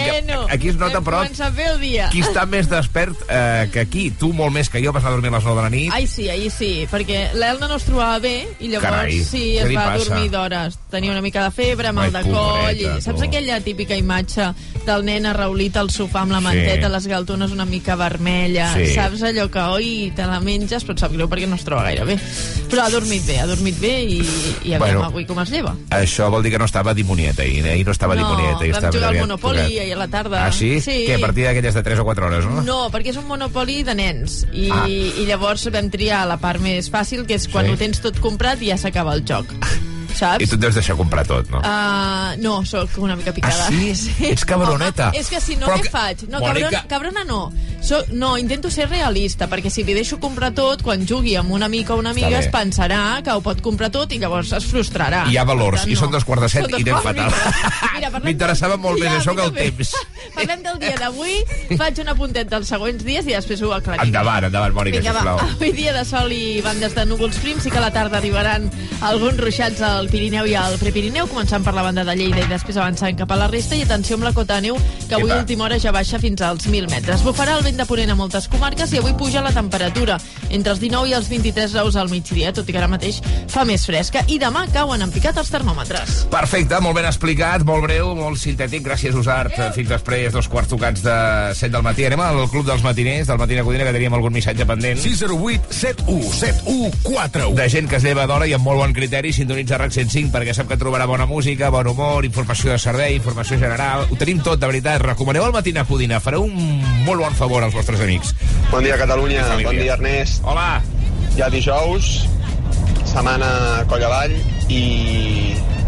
[0.48, 1.24] que aquí es nota, però,
[1.58, 2.08] bé el dia.
[2.12, 4.10] qui està més despert eh, que aquí.
[4.12, 5.92] Tu molt més que jo, vas anar a dormir a les 9 de la nit.
[5.94, 9.70] Ai, sí, ahir sí, perquè l'Elna no es trobava bé i llavors Carai, sí, es
[9.76, 10.06] va passa?
[10.10, 10.80] dormir d'hores.
[10.92, 12.78] Tenia una mica de febre, mal Ai, de coll...
[12.78, 14.52] I, saps aquella típica imatge
[14.88, 16.94] del nen arraulit al sofà amb la manteta, Sí.
[16.94, 18.94] les galtones una mica vermella, Sí.
[18.94, 21.84] saps allò que oi te la menges, però et sap greu perquè no es troba
[21.84, 22.18] gaire bé.
[22.70, 24.18] Però ha dormit bé, ha dormit bé i,
[24.64, 25.04] i aviam Bueno.
[25.06, 25.76] avui com es lleva.
[25.90, 27.72] Això vol dir que no estava dimonieta ahir, eh?
[27.74, 28.64] Ahir no estava No, dimonieta.
[28.64, 29.82] ahir vam jugar al aviat Monopoly tocat.
[29.82, 30.46] ahir a la tarda.
[30.46, 30.80] Ah, sí?
[30.82, 31.06] Sí.
[31.06, 32.62] Que a partir d'aquelles de 3 o 4 hores, no?
[32.64, 34.86] No, perquè és un monopoli de nens i, Ah.
[34.88, 37.72] i llavors vam triar la part més fàcil, que és quan Sí.
[37.72, 39.46] ho tens tot comprat i ja s'acaba el joc.
[40.16, 40.44] Saps?
[40.44, 41.60] I tu et deus deixar comprar tot, no?
[41.60, 43.68] Uh, no, sóc una mica picada.
[43.68, 44.16] Ah, sí?
[44.32, 45.10] Ets cabroneta.
[45.12, 46.24] Home, és que si no, Però què faig?
[46.30, 47.42] No, Mònica- cabrona, cabrona no.
[47.88, 51.64] Soc, no, intento ser realista, perquè si li deixo comprar tot, quan jugui amb un
[51.64, 52.40] amic o una amiga bé.
[52.42, 55.22] es pensarà que ho pot comprar tot i llavors es frustrarà.
[55.32, 57.32] Hi ha valors, tant, i són dos quarts de set i anem fatal.
[58.26, 59.72] M'interessava molt de- més Ja, això que el també.
[59.72, 59.94] temps.
[60.38, 61.38] Parlem del dia d'avui.
[61.80, 64.04] Faig un apuntet dels següents dies i després ho aclarim.
[64.10, 65.22] Endavant, endavant, Mònica, Vinga, va.
[65.24, 65.56] sisplau.
[65.56, 67.64] Avui dia de sol i bandes de núvols prims.
[67.64, 68.68] Sí que a la tarda arribaran
[69.02, 72.78] alguns ruixats al Pirineu i al Prepirineu, començant per la banda de Lleida i després
[72.78, 73.76] avançant cap a la resta.
[73.80, 76.42] I atenció amb la cota de neu, que avui a última hora ja baixa fins
[76.42, 77.24] als 1.000 metres.
[77.26, 80.18] Bufarà el vent de ponent a moltes comarques i avui puja la temperatura
[80.50, 83.20] entre els 19 i els 23 graus al migdia, tot i que ara mateix
[83.52, 84.24] fa més fresca.
[84.28, 86.24] I demà cauen en picat els termòmetres.
[86.34, 88.84] Perfecte, molt ben explicat, molt breu, molt sintètic.
[88.88, 89.56] Gràcies, Usart.
[89.76, 91.18] Fins després, dos quarts tocats de
[91.54, 92.08] 7 del matí.
[92.08, 95.02] Anem al Club dels Matiners, del Matina Codina, que teníem algun missatge pendent.
[95.04, 97.56] 608 71 71 41.
[97.58, 100.56] De gent que es lleva d'hora i amb molt bon criteri sintonitza RAC 105 perquè
[100.56, 104.08] sap que trobarà bona música, bon humor, informació de servei, informació general.
[104.10, 105.02] Ho tenim tot, de veritat.
[105.04, 106.22] Recomaneu el Matina Codina.
[106.24, 106.58] Fareu un
[107.08, 108.34] molt bon favor als vostres amics.
[108.72, 109.46] Bon dia, Catalunya.
[109.64, 110.44] Bon dia, Ernest.
[110.46, 110.82] Hola.
[111.38, 112.26] Ja dijous,
[113.06, 113.50] setmana
[113.90, 114.34] coll avall
[114.74, 114.84] i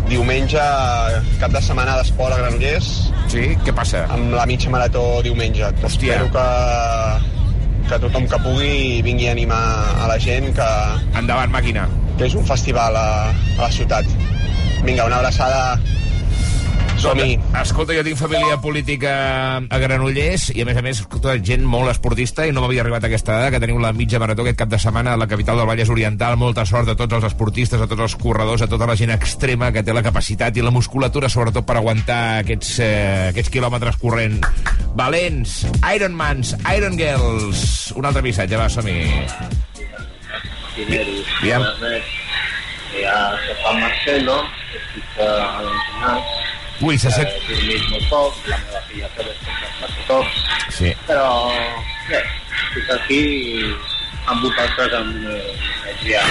[0.10, 0.62] diumenge,
[1.42, 2.90] cap de setmana d'esport a Granollers.
[3.30, 3.46] Sí?
[3.66, 4.06] Què passa?
[4.14, 5.70] Amb la mitja marató diumenge.
[5.84, 6.18] Hòstia.
[6.18, 9.62] Espero que, que tothom que pugui vingui a animar
[10.02, 10.70] a la gent que...
[11.20, 11.86] Endavant, màquina.
[12.18, 14.10] Que és un festival a, a la ciutat.
[14.86, 15.80] Vinga, una abraçada.
[17.00, 17.38] Som-hi.
[17.62, 19.12] Escolta, jo tinc família política
[19.64, 23.06] a Granollers i, a més a més, escolta, gent molt esportista i no m'havia arribat
[23.06, 25.62] a aquesta dada que teniu la mitja marató aquest cap de setmana a la capital
[25.62, 26.36] del Vallès Oriental.
[26.42, 29.72] Molta sort a tots els esportistes, a tots els corredors, a tota la gent extrema
[29.72, 34.40] que té la capacitat i la musculatura, sobretot per aguantar aquests, eh, aquests quilòmetres corrent.
[35.00, 35.64] Valents,
[35.96, 37.94] Ironmans, Iron Girls.
[37.96, 39.00] Un altre missatge, va, som-hi.
[41.42, 41.64] Bien.
[43.02, 46.39] Ya se Juan Marcelo, que està a l'ensenyat.
[46.82, 47.28] Ui, se sent...
[47.28, 50.38] Eh, molt poc, la meva filla descansat tot.
[50.76, 50.94] Sí.
[51.10, 51.28] Però,
[52.08, 53.24] bé, estic aquí
[54.30, 55.42] amb vosaltres amb eh,
[55.84, 56.22] energia.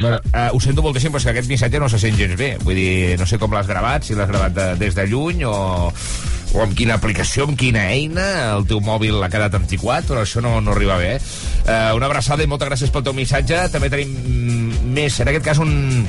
[0.00, 2.54] Bueno, uh, ho sento moltíssim, però és que aquest missatge no se sent gens bé.
[2.62, 5.56] Vull dir, no sé com l'has gravat, si l'has gravat de, des de lluny o,
[5.92, 10.44] o amb quina aplicació, amb quina eina, el teu mòbil ha quedat antiquat, però això
[10.44, 11.16] no, no arriba bé.
[11.66, 13.66] Uh, una abraçada i moltes gràcies pel teu missatge.
[13.74, 16.06] També tenim mm, més, en aquest cas, un,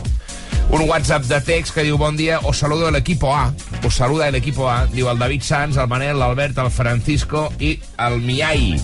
[0.70, 3.52] un WhatsApp de text que diu bon dia, os saludo el equipo A.
[3.84, 4.86] Os saluda el equipo A.
[4.86, 8.78] Diu el David Sanz, el Manel, l'Albert, el Francisco y el Miai.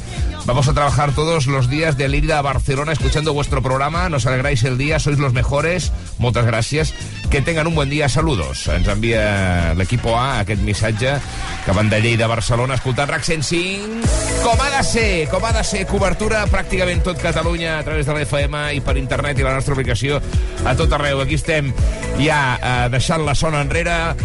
[0.45, 4.09] Vamos a trabajar todos los días de ir a Barcelona escuchando vuestro programa.
[4.09, 5.91] Nos alegráis el día, sois los mejores.
[6.19, 6.93] Moltes gràcies.
[7.31, 8.07] Que tengan un buen día.
[8.09, 8.67] Saludos.
[8.69, 11.17] Ens envia l'equipo A aquest missatge
[11.65, 14.05] que van de Lleida a Barcelona escoltant RAC 105.
[14.45, 15.87] Com ha de ser, com ha de ser.
[15.89, 20.21] Cobertura pràcticament tot Catalunya a través de l'FM i per internet i la nostra aplicació
[20.63, 21.25] a tot arreu.
[21.25, 21.73] Aquí estem
[22.21, 24.15] ja eh, deixant la zona enrere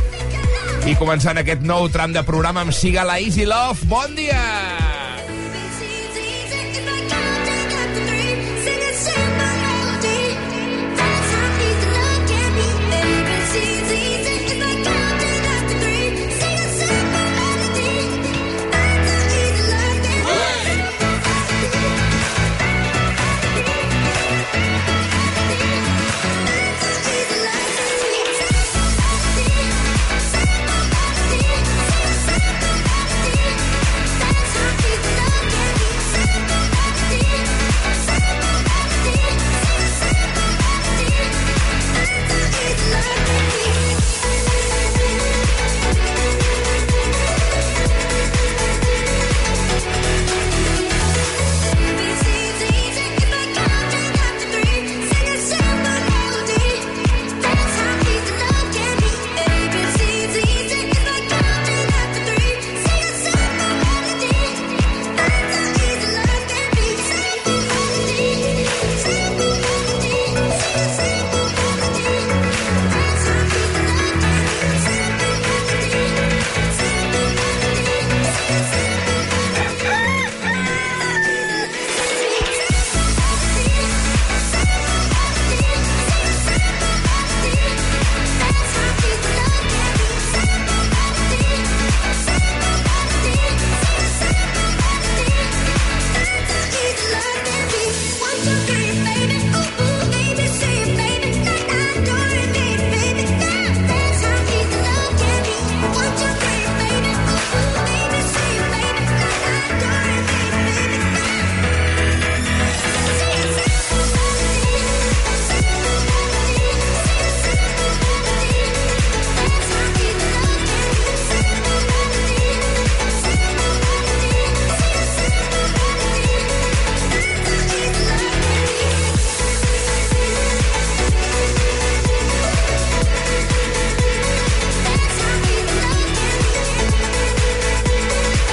[0.88, 3.90] i començant aquest nou tram de programa amb Siga la Easy Love.
[3.90, 5.09] Bon dia!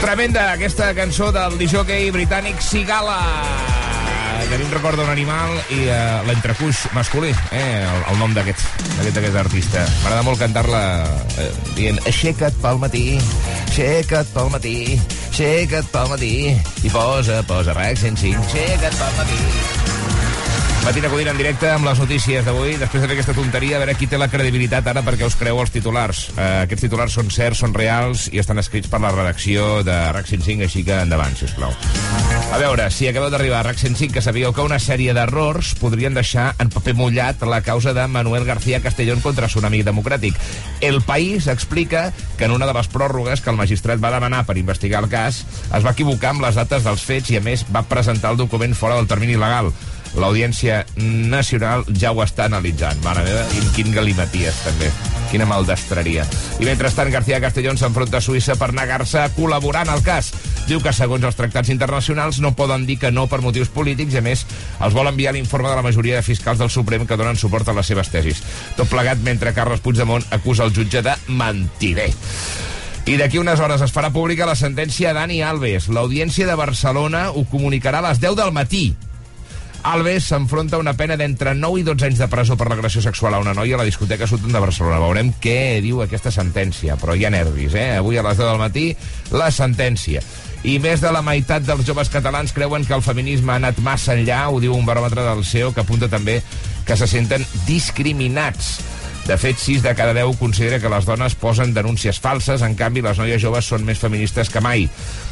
[0.07, 3.17] Tremenda aquesta cançó del disjockey britànic Sigala
[4.47, 8.31] que a mi em recorda un animal i uh, l'entrecuix masculí, eh, el, el nom
[8.31, 9.83] d'aquest d'aquest aquest artista.
[10.05, 10.81] M'agrada molt cantar-la
[11.43, 13.05] eh, dient aixeca't pel matí,
[13.65, 14.77] aixeca't pel matí,
[15.33, 19.96] aixeca't pel matí i posa, posa RAC 105, aixeca't pel matí.
[20.87, 22.77] Matina Codina en directe amb les notícies d'avui.
[22.79, 25.57] Després de fer aquesta tonteria, a veure qui té la credibilitat ara perquè us creu
[25.59, 26.21] els titulars.
[26.29, 30.29] Uh, aquests titulars són certs, són reals i estan escrits per la redacció de RAC
[30.31, 31.75] 105, així que endavant, sisplau.
[32.55, 36.15] A veure, si acabeu d'arribar a RAC 105, que sabíeu que una sèrie d'errors podrien
[36.15, 40.39] deixar en paper mullat la causa de Manuel García Castellón contra Tsunami Democràtic.
[40.79, 44.55] El País explica que en una de les pròrrogues que el magistrat va demanar per
[44.55, 47.83] investigar el cas es va equivocar amb les dates dels fets i, a més, va
[47.83, 49.73] presentar el document fora del termini legal.
[50.15, 52.99] L'Audiència Nacional ja ho està analitzant.
[53.03, 54.91] Mare meva, i quin galimaties, també.
[55.31, 56.23] Quina maldestreria.
[56.61, 60.31] I mentrestant, García Castellón s'enfronta a Suïssa per negar-se a col·laborar en el cas.
[60.67, 64.21] Diu que, segons els tractats internacionals, no poden dir que no per motius polítics i,
[64.21, 64.45] a més,
[64.83, 67.75] els vol enviar l'informe de la majoria de fiscals del Suprem que donen suport a
[67.75, 68.43] les seves tesis.
[68.79, 72.11] Tot plegat mentre Carles Puigdemont acusa el jutge de mentider.
[73.07, 75.87] I d'aquí unes hores es farà pública la sentència a Dani Alves.
[75.87, 78.89] L'Audiència de Barcelona ho comunicarà a les 10 del matí.
[79.83, 83.35] Alves s'enfronta a una pena d'entre 9 i 12 anys de presó per l'agressió sexual
[83.37, 84.99] a una noia a la discoteca Sutton de Barcelona.
[85.03, 87.89] Veurem què diu aquesta sentència, però hi ha nervis, eh?
[88.01, 88.87] Avui a les 10 del matí,
[89.31, 90.23] la sentència.
[90.67, 94.17] I més de la meitat dels joves catalans creuen que el feminisme ha anat massa
[94.17, 96.41] enllà, ho diu un baròmetre del CEO, que apunta també
[96.87, 98.96] que se senten discriminats.
[99.27, 103.01] De fet, 6 de cada 10 considera que les dones posen denúncies falses, en canvi
[103.03, 104.85] les noies joves són més feministes que mai.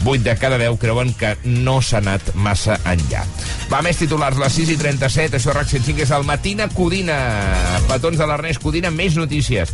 [0.03, 3.23] 8 de cada 10 creuen que no s'ha anat massa enllà.
[3.71, 7.15] Va, més titulars, les 6 i 37, això RAC 105 és el Matina Codina.
[7.87, 9.71] Petons de l'Ernest Codina, més notícies.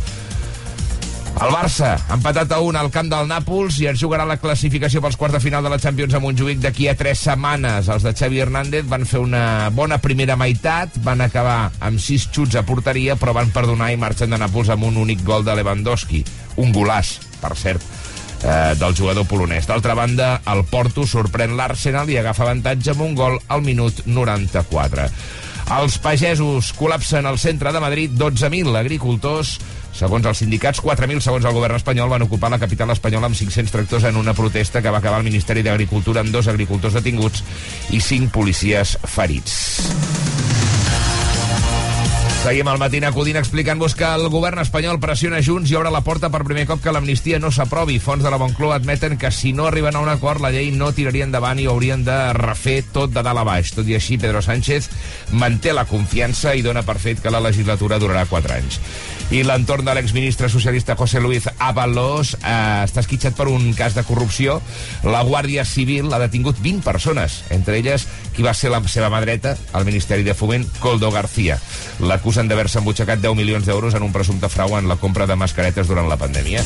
[1.32, 5.16] El Barça, empatat a 1 al camp del Nàpols i es jugarà la classificació pels
[5.18, 7.88] quarts de final de la Champions a Montjuïc d'aquí a 3 setmanes.
[7.88, 12.60] Els de Xavi Hernández van fer una bona primera meitat, van acabar amb 6 xuts
[12.60, 16.22] a porteria, però van perdonar i marxen de Nàpols amb un únic gol de Lewandowski.
[16.62, 17.82] Un golàs, per cert,
[18.44, 19.66] eh, del jugador polonès.
[19.66, 25.08] D'altra banda, el Porto sorprèn l'Arsenal i agafa avantatge amb un gol al minut 94.
[25.72, 29.56] Els pagesos col·lapsen al centre de Madrid 12.000 agricultors
[29.92, 33.74] Segons els sindicats, 4.000 segons el govern espanyol van ocupar la capital espanyola amb 500
[33.74, 37.44] tractors en una protesta que va acabar al Ministeri d'Agricultura amb dos agricultors detinguts
[37.92, 39.60] i cinc policies ferits.
[42.42, 46.26] Seguim al matí acudint explicant-vos que el govern espanyol pressiona Junts i obre la porta
[46.26, 48.00] per primer cop que l'amnistia no s'aprovi.
[48.02, 50.90] Fons de la Moncloa admeten que si no arriben a un acord la llei no
[50.90, 53.70] tiraria endavant i haurien de refer tot de dalt a baix.
[53.76, 54.90] Tot i així, Pedro Sánchez
[55.38, 58.80] manté la confiança i dona per fet que la legislatura durarà 4 anys.
[59.32, 64.02] I l'entorn de l'exministre socialista José Luis Ábalos eh, està esquitxat per un cas de
[64.04, 64.58] corrupció.
[65.08, 68.04] La Guàrdia Civil ha detingut 20 persones, entre elles
[68.36, 71.56] qui va ser la seva mà dreta al Ministeri de Foment, Coldo García.
[72.04, 75.88] L'acusen d'haver-se embutxacat 10 milions d'euros en un presumpte frau en la compra de mascaretes
[75.88, 76.60] durant la pandèmia.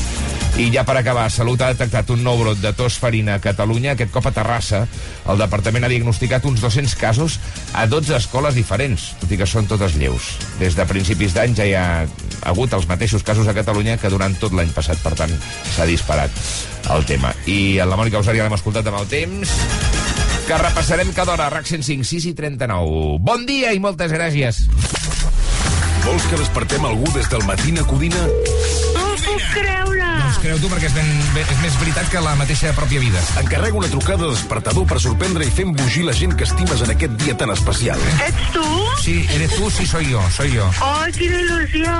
[0.57, 3.93] I ja per acabar, Salut ha detectat un nou brot de tos farina a Catalunya,
[3.93, 4.83] aquest cop a Terrassa.
[5.29, 7.39] El departament ha diagnosticat uns 200 casos
[7.77, 10.33] a 12 escoles diferents, tot i que són totes lleus.
[10.59, 11.87] Des de principis d'any ja hi ha
[12.57, 15.33] hagut els mateixos casos a Catalunya que durant tot l'any passat, per tant,
[15.75, 16.33] s'ha disparat
[16.95, 17.29] el tema.
[17.45, 19.53] I en la Mònica Usari ja l'hem escoltat amb el temps,
[20.47, 23.19] que repassarem cada hora, RAC 105, 6 i 39.
[23.21, 24.63] Bon dia i moltes gràcies.
[26.07, 28.25] Vols que despertem algú des del matí a Codina?
[28.25, 30.09] No ho puc creure!
[30.23, 33.21] Doncs creu tu, perquè és, ben, ben, és més veritat que la mateixa pròpia vida.
[33.43, 36.95] Encarrego una trucada de despertador per sorprendre i fer embogir la gent que estimes en
[36.95, 38.01] aquest dia tan especial.
[38.25, 38.86] Ets tu?
[39.07, 40.69] Sí, eres tú, sí soy yo, soy yo.
[40.83, 41.91] Ai, quina il·lusió,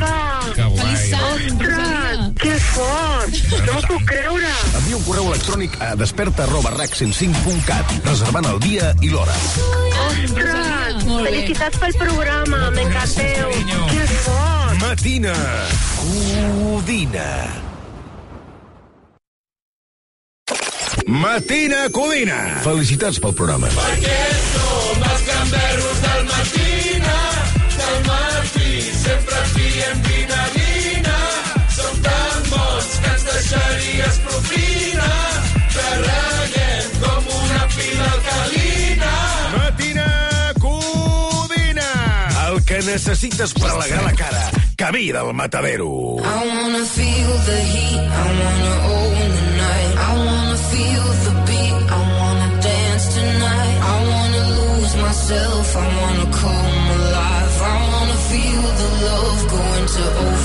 [0.00, 0.14] fa!
[0.56, 1.12] que guai.
[1.28, 3.36] Ostres, que fort!
[3.62, 4.50] No m'ho puc creure!
[4.80, 9.38] Envia un correu electrònic a desperta arroba rac105.cat reservant el dia i l'hora.
[10.08, 11.06] Ostres!
[11.06, 13.54] Felicitats pel programa, m'encanteu!
[13.94, 14.82] Que fort!
[14.82, 15.38] Matina
[15.94, 17.30] Codina.
[21.08, 22.36] Matina Codina.
[22.60, 23.70] Felicitats pel programa.
[23.72, 24.16] Perquè
[24.50, 27.14] som els gamberros del matina,
[27.78, 31.14] del matí, sempre fiem vina, vina.
[31.78, 35.08] Som tan bons que ens deixaries propina,
[35.72, 39.14] que reguem com una pila alcalina.
[39.56, 40.10] Matina
[40.60, 41.88] Codina.
[42.50, 44.44] El que necessites per alegrar la cara.
[44.76, 45.88] Camí del Matadero.
[46.20, 49.27] I wanna feel the heat, I wanna own
[55.28, 57.62] myself, I wanna come alive.
[57.62, 60.37] I wanna feel the love going to overdrive.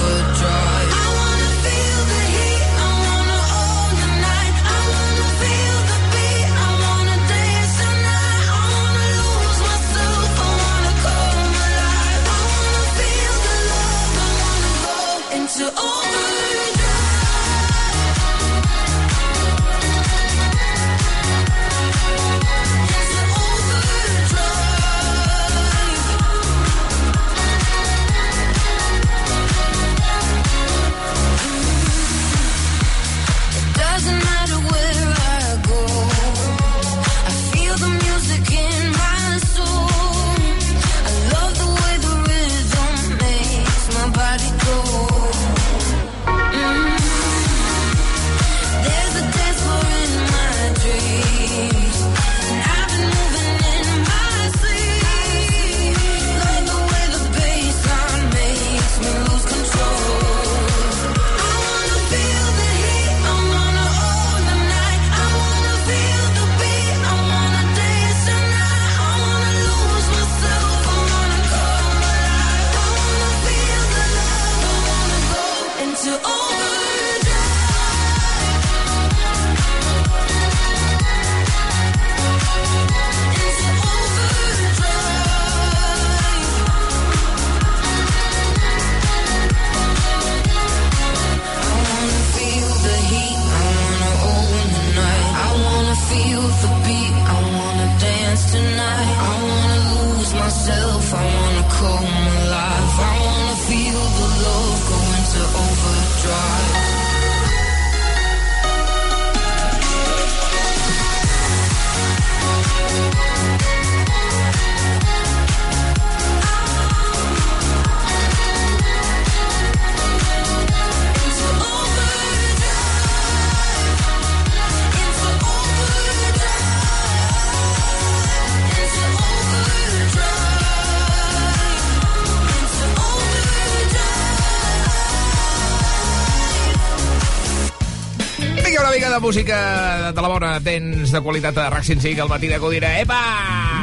[139.13, 142.89] De música de la bona, tens de qualitat a RAC 105, al matí de Codina.
[142.99, 143.19] Epa!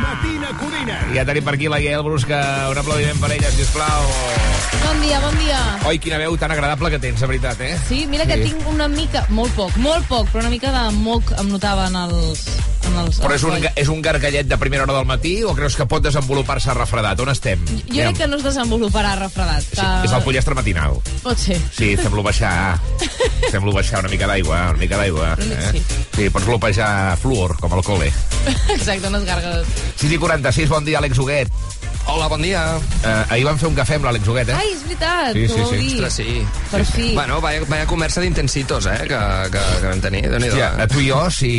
[0.02, 0.96] Matina Codina.
[1.12, 2.40] I ja tenim per aquí la Iael Brusca.
[2.72, 4.08] Un aplaudiment per ella, sisplau.
[4.82, 5.60] Bon dia, bon dia.
[5.86, 7.78] Oi, quina veu tan agradable que tens, de veritat, eh?
[7.86, 11.30] Sí, mira que tinc una mica, molt poc, molt poc, però una mica de moc
[11.38, 12.48] em notava en els...
[12.90, 15.54] En els Però és un, els és un gargallet de primera hora del matí o
[15.56, 17.22] creus que pot desenvolupar-se refredat?
[17.22, 17.62] On estem?
[17.86, 19.66] Jo crec que no es desenvoluparà refredat.
[19.72, 19.88] Que...
[20.08, 20.98] És el pollastre matinal.
[21.24, 21.58] Pot ser.
[21.76, 22.78] Sí, fem-lo baixar.
[23.52, 25.34] fem-lo baixar una mica d'aigua, una mica d'aigua.
[25.40, 25.60] Eh?
[25.70, 25.84] Sí.
[26.16, 26.90] sí, pots glopejar
[27.22, 28.10] fluor, com al col·le.
[28.76, 29.78] Exacte, unes gàrgoles.
[30.00, 31.52] 6 i 46, bon dia, Àlex Huguet.
[32.12, 32.74] Hola, bon dia.
[33.06, 34.56] Uh, ahir vam fer un cafè amb l'Àlex Huguet, eh?
[34.58, 35.86] Ai, és veritat, Sí, sí, ho sí.
[35.94, 36.32] Ostres, sí.
[36.72, 37.04] Per fi.
[37.14, 39.18] Bueno, vaya, vaya conversa d'intensitos, eh, que,
[39.54, 40.24] que, que vam tenir.
[40.28, 41.50] déu nhi Hòstia, tu i jo, si,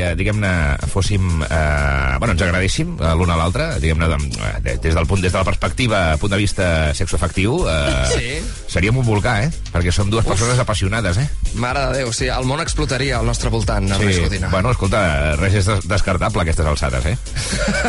[0.00, 0.52] eh, diguem-ne,
[0.90, 1.26] fóssim...
[1.44, 5.30] Eh, bueno, ens agradéssim eh, l'un a l'altre, diguem-ne, de- de- des del punt, des
[5.32, 8.32] de la perspectiva, punt de vista sexoafectiu, eh, Sí.
[8.72, 9.52] seríem un volcà, eh?
[9.74, 11.28] Perquè som dues persones apassionades, eh?
[11.54, 14.40] Mare de Déu, sí, el món explotaria al nostre voltant, amb sí.
[14.50, 17.16] Bueno, escolta, res és des- descartable a aquestes alçades, eh?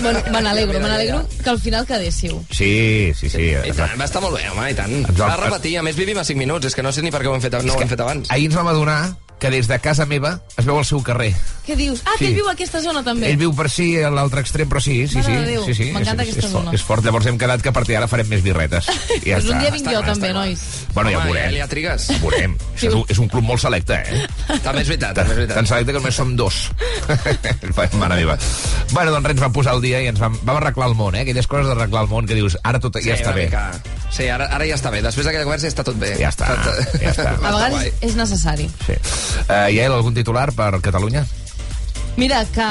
[0.01, 2.43] Bueno, me n'alegro, me n'alegro que al final quedéssiu.
[2.51, 3.51] Sí, sí, sí.
[3.53, 4.93] I tant, va estar molt bé, home, i tant.
[5.19, 7.21] Va va- repetir, a més vivim a 5 minuts, és que no sé ni per
[7.21, 8.29] què ho hem fet, no ho hem fet abans.
[8.31, 11.33] Ahir ens vam adonar que des de casa meva es veu el seu carrer.
[11.65, 12.01] Què dius?
[12.05, 12.25] Ah, Sí.
[12.25, 13.29] que ell viu a aquesta zona també.
[13.29, 15.31] Ell viu per si a l'altre extrem, però sí, sí, sí.
[15.45, 15.89] Déu, sí, sí.
[15.93, 16.73] m'encanta és, aquesta és, fort, zona.
[16.75, 17.05] és fort.
[17.05, 18.87] Llavors hem quedat que a partir d'ara farem més birretes.
[19.23, 19.59] I ja Pues un està.
[19.61, 20.59] dia vinc jo també, nois.
[20.93, 21.45] Bueno, ja ho veurem.
[21.45, 22.09] ja li ha trigues.
[22.09, 22.57] Ho veurem.
[22.75, 24.25] Això és, un, és un club molt selecte, eh?
[24.65, 25.55] També és veritat, també és veritat.
[25.61, 26.59] Tan selecte que només som dos.
[27.99, 28.37] Mare meva.
[28.91, 31.15] Bueno, doncs res, ens vam posar al dia i ens vam, vam arreglar el món,
[31.15, 31.21] eh?
[31.23, 33.45] Aquelles coses d'arreglar el món que dius, ara tot ja està una bé.
[33.45, 33.63] Mica.
[34.09, 35.01] Sí, ara, ara ja està bé.
[35.05, 36.15] Després d'aquella conversa ja està tot bé.
[36.19, 36.49] Ja està,
[36.99, 37.29] ja està.
[37.37, 38.69] A vegades és necessari.
[38.87, 38.97] Sí.
[39.47, 41.25] Uh, hi ha algun titular per Catalunya?
[42.19, 42.67] Mira, que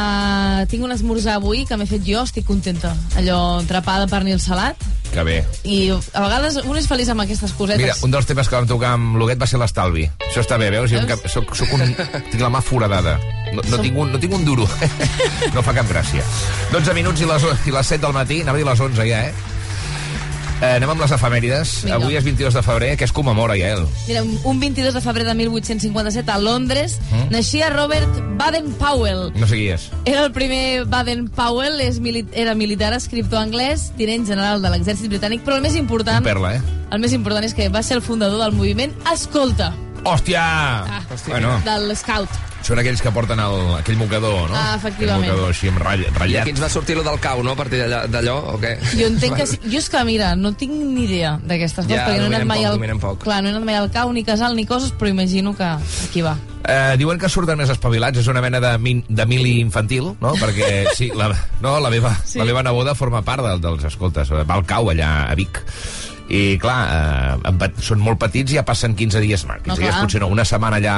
[0.68, 2.92] tinc un esmorzar avui que m'he fet jo, estic contenta.
[3.16, 4.76] Allò, entrepada de pernil salat.
[5.08, 5.38] Que bé.
[5.64, 7.80] I a vegades un és feliç amb aquestes cosetes.
[7.80, 10.04] Mira, un dels temes que vam tocar amb l'Huguet va ser l'estalvi.
[10.26, 10.92] Això està bé, veus?
[10.92, 11.86] Jo cap, soc, soc un,
[12.28, 13.16] tinc la mà foradada.
[13.54, 14.68] No, no, tinc un, no tinc un duro.
[15.56, 16.26] no fa cap gràcia.
[16.74, 19.22] 12 minuts i les, i les 7 del matí, anava a dir les 11 ja,
[19.30, 19.57] eh?
[20.60, 21.72] Eh, anem amb les efemèrides.
[21.84, 21.96] Vinga.
[22.00, 22.88] Avui és 22 de febrer.
[22.98, 23.84] Què es commemora, Iael?
[24.08, 27.28] Mira, un 22 de febrer de 1857 a Londres Mm.
[27.30, 29.30] naixia Robert Baden-Powell.
[29.38, 29.88] No sé qui és.
[30.04, 35.44] Era el primer Baden-Powell, és mili era militar, escriptor anglès, tinent general de l'exèrcit britànic,
[35.46, 36.18] però el més important...
[36.18, 36.62] Un perla, eh?
[36.90, 40.40] El més important és que va ser el fundador del moviment Escolta, Hòstia!
[40.42, 41.02] Ah.
[41.26, 42.28] Bueno, del Scout.
[42.62, 44.56] Són aquells que porten el, aquell mocador, no?
[44.58, 45.24] Ah, efectivament.
[45.24, 46.42] Aquell mocador així amb ratll, I ratllat.
[46.42, 48.74] aquí ens va sortir lo del cau, no?, a partir d'allà- d'allò, o què?
[48.98, 49.46] Jo entenc que...
[49.46, 49.58] sí.
[49.64, 52.46] Jo és que, mira, no tinc ni idea d'aquestes coses, Ja, perquè no he anat
[52.50, 53.00] mai poc, al...
[53.06, 53.18] poc.
[53.24, 56.20] Clar, no he anat mai al cau, ni casal, ni coses, però imagino que aquí
[56.22, 56.36] va.
[56.68, 60.34] Eh, diuen que surten més espavilats, és una mena de, min, de mili infantil, no?
[60.36, 61.30] Perquè, sí, la,
[61.62, 62.38] no, la, meva, Sí.
[62.42, 65.62] la meva neboda forma part del, dels escoltes, va al cau allà a Vic.
[66.28, 66.76] I, clar,
[67.48, 70.02] eh, són molt petits i ja passen 15 dies, no, 15 No, dies clar.
[70.04, 70.96] potser no, una setmana allà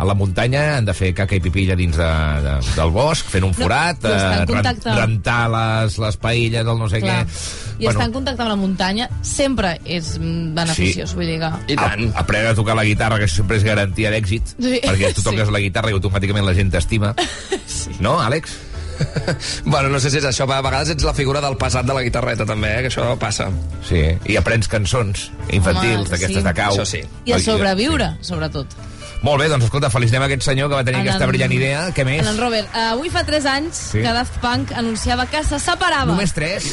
[0.00, 2.08] a la muntanya, han de fer caca i pipí allà dins de,
[2.42, 4.96] de, del bosc, fent un No, forat, ren- contacte.
[4.98, 7.22] rentar les, les paelles, el no sé Clar.
[7.26, 7.64] què...
[7.78, 11.50] I estar en contacte amb la muntanya sempre és mm, beneficiós, vull dir que...
[11.74, 12.06] I tant.
[12.14, 14.80] A, aprendre a tocar la guitarra, que sempre és garantia d'èxit, Sí.
[14.82, 15.52] perquè tu toques Sí.
[15.52, 17.14] la guitarra i automàticament la gent t'estima.
[18.02, 18.50] No, Àlex?
[19.64, 22.02] Bueno, no sé si és això, a vegades ets la figura del passat de la
[22.06, 22.82] guitarreta, també, eh?
[22.86, 23.48] que això passa.
[23.86, 26.46] Sí, i aprens cançons infantils, Home, d'aquestes sí.
[26.48, 26.74] de cau.
[26.74, 27.02] Això sí.
[27.26, 28.76] I a sobreviure, sobretot.
[29.24, 31.86] Molt bé, doncs escolta, felicitem aquest senyor que va tenir En aquesta en- brillant idea.
[31.96, 32.20] Què més?
[32.20, 34.02] En en Robert, uh, avui fa 3 anys Sí.
[34.04, 36.12] que Daft Punk anunciava que se separava.
[36.12, 36.68] Només tres?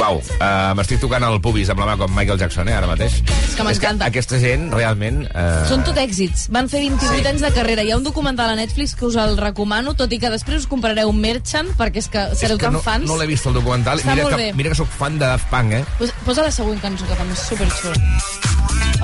[0.00, 3.18] Uau, uh, m'estic tocant el pubis amb la mà com Michael Jackson, eh, ara mateix.
[3.20, 4.06] És que m'encanta.
[4.08, 5.26] aquesta gent, realment...
[5.28, 6.46] Uh, Són tot èxits.
[6.54, 7.26] Van fer 28 sí.
[7.28, 7.84] anys de carrera.
[7.84, 10.68] Hi ha un documental a Netflix que us el recomano, tot i que després us
[10.70, 13.04] comprareu Merchant, perquè és que sereu és que tan no, fans.
[13.10, 14.00] no l'he vist el documental.
[14.00, 14.50] Està mira que, bé.
[14.56, 15.84] mira que sóc fan de Daft Punk, eh?
[16.00, 18.00] Posa, posa la següent cançó, que també és superxula.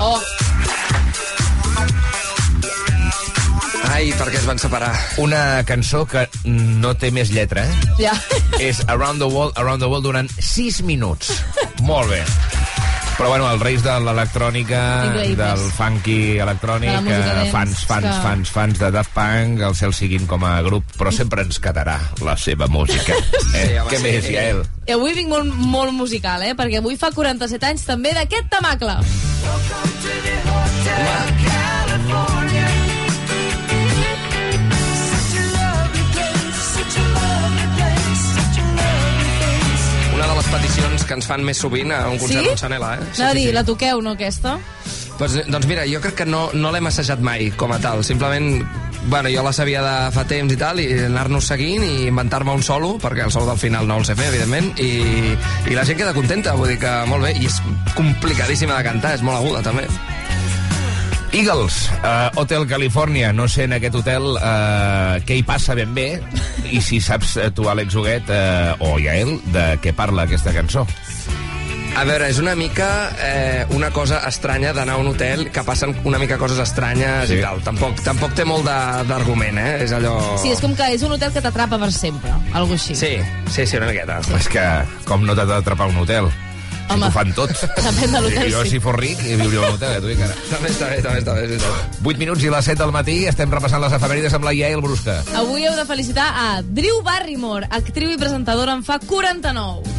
[0.01, 0.17] Oh,
[3.97, 4.91] Ai, per què es van separar?
[5.17, 7.93] Una cançó que no té més lletra, eh?
[7.97, 8.11] ja.
[8.61, 11.31] és Around the World, Around the World durant 6 minuts.
[11.81, 12.19] Molt bé.
[13.17, 14.79] Però bueno, els reis de l'electrònica,
[15.39, 19.95] del funky De electrònic, dance, fans, fans, que- fans, fans de Daft Punk, el cel
[19.97, 23.17] siguin com a grup, però sempre ens quedarà la seva música.
[23.57, 23.65] Eh?
[23.65, 24.03] Sí, home, Què sí.
[24.03, 24.61] més, Yael?
[24.85, 26.53] I avui vinc molt, molt musical, eh?
[26.53, 28.99] Perquè avui fa 47 anys també d'aquest tamacle.
[30.93, 31.56] Una
[40.37, 42.49] de les peticions que ens fan més sovint a un concert Sí?
[42.51, 43.05] amb Chanela, eh?
[43.15, 44.57] Anava a dir, la toqueu, no, aquesta?
[45.17, 48.03] Pues, doncs mira, jo crec que no, no l'hem assajat mai com a tal.
[48.05, 48.61] Simplement
[49.07, 52.61] bueno, jo la sabia de fa temps i tal, i anar-nos seguint i inventar-me un
[52.61, 54.91] solo, perquè el solo del final no el sé fer, evidentment, i,
[55.71, 57.57] i la gent queda contenta, vull dir que molt bé, i és
[57.97, 59.87] complicadíssima de cantar, és molt aguda, també.
[61.31, 63.33] Eagles, uh, Hotel California.
[63.33, 66.07] No sé en aquest hotel uh, què hi passa ben bé
[66.71, 70.85] i si saps eh, tu, Àlex Huguet, uh, o Yael, de què parla aquesta cançó.
[71.97, 72.87] A veure, és una mica
[73.25, 77.39] eh, una cosa estranya d'anar a un hotel que passen una mica coses estranyes Sí.
[77.39, 77.57] i tal.
[77.65, 79.71] Tampoc, tampoc té molt de- d'argument, eh?
[79.87, 80.13] És allò...
[80.37, 82.93] Sí, és com que és un hotel que t'atrapa per sempre, algo així.
[82.95, 83.15] Sí,
[83.49, 84.19] sí, sí, una miqueta.
[84.27, 84.35] Sí.
[84.37, 84.67] És que
[85.09, 86.29] com no t'ha d'atrapar un hotel?
[86.87, 87.05] Si Home.
[87.05, 87.51] t'ho fan tot.
[87.87, 88.69] Depèn de l'hotel, Jo, sí.
[88.77, 90.33] si fos ric, viuria a un hotel, eh, tu i cara.
[90.49, 91.99] També està bé, també està bé, veritat.
[92.13, 95.19] 8 minuts i les 7 del matí, estem repassant les efemèrides amb la Yael Brusca.
[95.35, 99.95] Avui heu de felicitar a Drew Barrymore, actriu i presentadora en fa 49.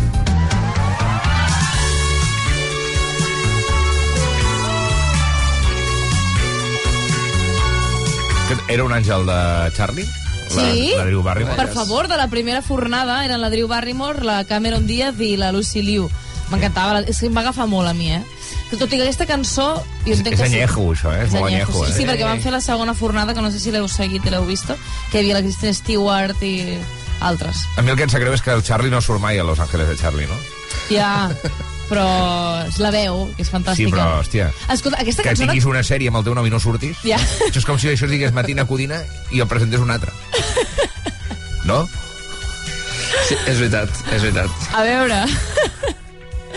[8.49, 9.39] Aquest Era un àngel de
[9.77, 10.07] Charlie?
[10.49, 11.57] Sí, La, la Drew Barrymore?
[11.57, 15.53] per favor, de la primera fornada eren la Drew Barrymore, la Cameron Diaz i la
[15.53, 16.09] Lucy Liu.
[16.51, 18.23] M'encantava, la- és que em va agafar molt a mi, eh?
[18.71, 19.67] Que tot i que aquesta cançó...
[20.07, 20.55] Jo entenc És que sí.
[20.57, 21.25] anyejo, això, eh?
[21.27, 21.95] És molt anyejo, sí, eh?
[21.97, 24.47] sí, perquè van fer la segona fornada, que no sé si l'heu seguit i l'heu
[24.49, 24.71] vist,
[25.13, 26.55] que hi havia la Kristen Stewart i
[27.21, 27.65] altres.
[27.77, 29.45] A mi el que em sap greu és que el Charlie no surt mai a
[29.45, 30.37] Los Ángeles de Charlie, no?
[30.93, 31.29] Ja,
[31.89, 32.05] però
[32.69, 33.89] és la veu, que és fantàstica.
[33.89, 35.45] Sí, però, hòstia, Escolta, aquesta que cançó...
[35.49, 37.19] tinguis una sèrie amb el teu nom i no surtis, Ja.
[37.49, 39.01] això és com si això es digués Matina Codina
[39.33, 40.13] i el presentés un altre.
[41.69, 41.83] No?
[43.29, 44.69] Sí, és veritat, és veritat.
[44.77, 45.25] A veure...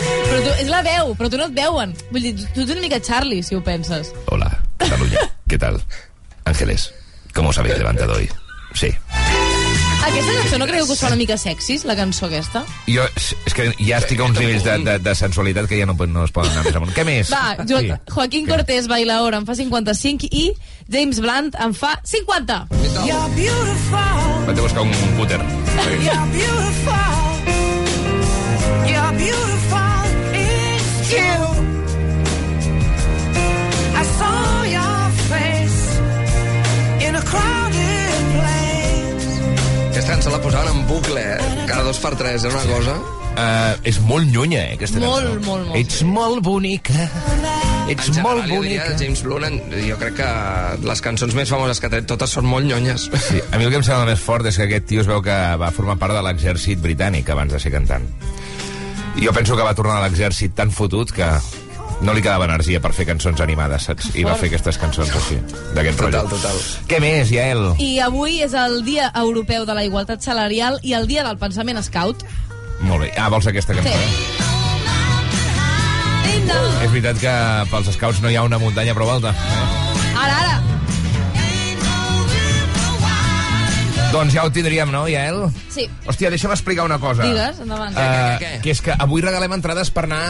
[0.02, 1.94] però tu, és la veu, però tu no et veuen.
[2.10, 4.12] Vull dir, tu ets una mica Charlie, si ho penses.
[4.26, 5.28] Hola, Cataluña.
[5.48, 5.82] ¿Qué tal?
[6.44, 6.92] Ángeles,
[7.34, 8.28] ¿cómo os habéis levantado hoy?
[8.74, 8.90] Sí.
[10.02, 12.64] Aquesta cançó no creieu que us fa una mica sexis, la cançó aquesta?
[12.90, 15.94] Jo, és que ja estic a uns nivells de, de, de sensualitat que ja no,
[15.94, 16.92] no es poden anar més amunt.
[16.96, 17.30] Què més?
[17.30, 17.78] Va, jo,
[18.10, 20.48] Joaquín Cortés Bailaora en fa 55 i
[20.90, 22.58] James Blunt en fa 50.
[23.06, 24.46] You're beautiful.
[24.50, 25.40] Vaig a buscar un, un cúter.
[26.02, 27.20] You're beautiful.
[28.90, 29.61] You're beautiful.
[31.12, 31.38] You.
[34.00, 34.98] I saw your
[35.28, 35.82] face
[37.06, 39.26] in a crowded place.
[39.90, 41.38] Aquesta cançó la posaven en bucle, eh?
[41.68, 42.96] cada dos per tres, era una cosa...
[43.32, 45.46] Uh, és molt llunya, eh, aquesta Molt, cançó.
[45.46, 45.76] molt, molt.
[45.80, 46.92] Ets molt bonica.
[47.88, 48.84] Ets en molt general, jo bonica.
[48.90, 50.26] diria, James Blunt, en- jo crec que
[50.84, 53.06] les cançons més famoses que ha tret totes són molt nyonyes.
[53.30, 55.22] Sí, a mi el que em sembla més fort és que aquest tio es veu
[55.24, 58.04] que va formar part de l'exèrcit britànic abans de ser cantant.
[59.16, 61.26] I jo penso que va tornar a l'exèrcit tan fotut que
[62.02, 64.08] no li quedava energia per fer cançons animades, saps?
[64.18, 65.36] I va fer aquestes cançons així,
[65.76, 66.38] d'aquest Total, rotllo.
[66.40, 66.56] total.
[66.90, 67.74] Què més, Yael?
[67.78, 71.78] I avui és el Dia Europeu de la Igualtat Salarial i el Dia del Pensament
[71.86, 72.24] Scout.
[72.80, 73.12] Molt bé.
[73.16, 73.94] Ah, vols aquesta cançó, Sí.
[73.94, 74.48] eh?
[76.82, 77.32] És veritat que
[77.70, 79.30] pels scouts no hi ha una muntanya prou alta.
[79.30, 80.16] Eh?
[80.18, 80.56] Ara, ara!
[84.12, 85.46] Doncs ja ho tindríem, no, Yael?
[85.72, 85.86] Sí.
[86.04, 87.24] Hòstia, deixa'm explicar una cosa.
[87.24, 87.96] Digues, endavant.
[87.96, 90.20] Uh, que és que avui regalem entrades per anar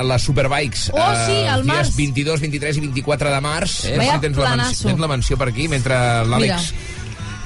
[0.00, 0.88] a les Superbikes.
[0.96, 1.94] Oh, sí, Eh, al els dies març.
[1.98, 3.76] 22, 23 i 24 de març.
[3.84, 6.72] Eh, Vaya si tens la, menció, tens la menció per aquí, mentre l'Àlex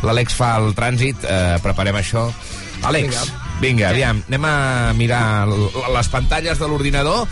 [0.07, 2.29] l'Àlex fa el trànsit, eh, preparem això.
[2.89, 7.27] Àlex, vinga, aviam, anem a mirar les pantalles de l'ordinador.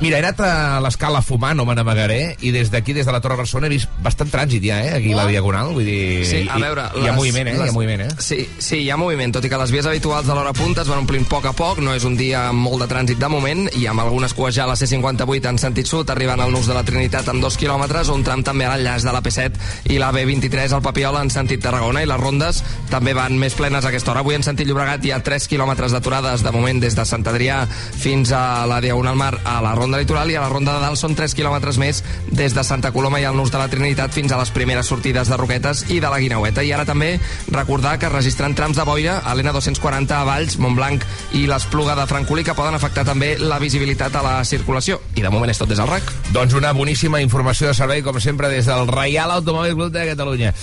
[0.00, 3.12] Mira, he anat a l'escala a fumar, no me n'amagaré, i des d'aquí, des de
[3.14, 6.26] la Torre Barcelona, he vist bastant trànsit ja, eh, aquí a la Diagonal, vull dir...
[6.28, 6.84] Sí, a i- veure...
[7.00, 8.08] Hi ha moviment, eh, hi ha moviment, eh?
[8.20, 10.90] Sí, sí, hi ha moviment, tot i que les vies habituals de l'hora punta es
[10.92, 13.64] van omplint poc a poc, no és un dia amb molt de trànsit de moment,
[13.80, 16.76] i amb algunes cues ja a la C58 en sentit sud, arribant al nus de
[16.76, 19.56] la Trinitat en dos quilòmetres, un tram també a l'enllaç de la P7
[19.94, 22.60] i la B23 al Papiol en sentit Tarragona, i les rondes
[22.92, 24.20] també van més plenes a aquesta hora.
[24.20, 27.62] Avui en sentit Llobregat hi ha 3 quilòmetres d'aturades de moment des de Sant Adrià
[27.96, 30.98] fins a la Diagonal Mar a la ronda litoral i a la ronda de dalt
[30.98, 34.32] són 3 quilòmetres més des de Santa Coloma i al nus de la Trinitat fins
[34.32, 36.64] a les primeres sortides de Roquetes i de la Guinaueta.
[36.66, 37.12] I ara també
[37.54, 41.06] recordar que registrant trams de boira a l'N240 a Valls, Montblanc
[41.38, 45.00] i l'Espluga de Francolí que poden afectar també la visibilitat a la circulació.
[45.14, 46.10] I de moment és tot des del RAC.
[46.34, 50.54] Doncs una boníssima informació de servei, com sempre, des del Reial Automòbil Club de Catalunya.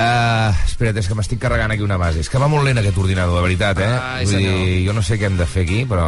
[0.00, 2.22] Uh, espera't, és que m'estic carregant aquí una base.
[2.24, 3.90] És que va molt lent aquest ordinador, de veritat, eh?
[4.00, 4.58] Ai, Vull senyor.
[4.64, 6.06] dir, jo no sé què hem de fer aquí, però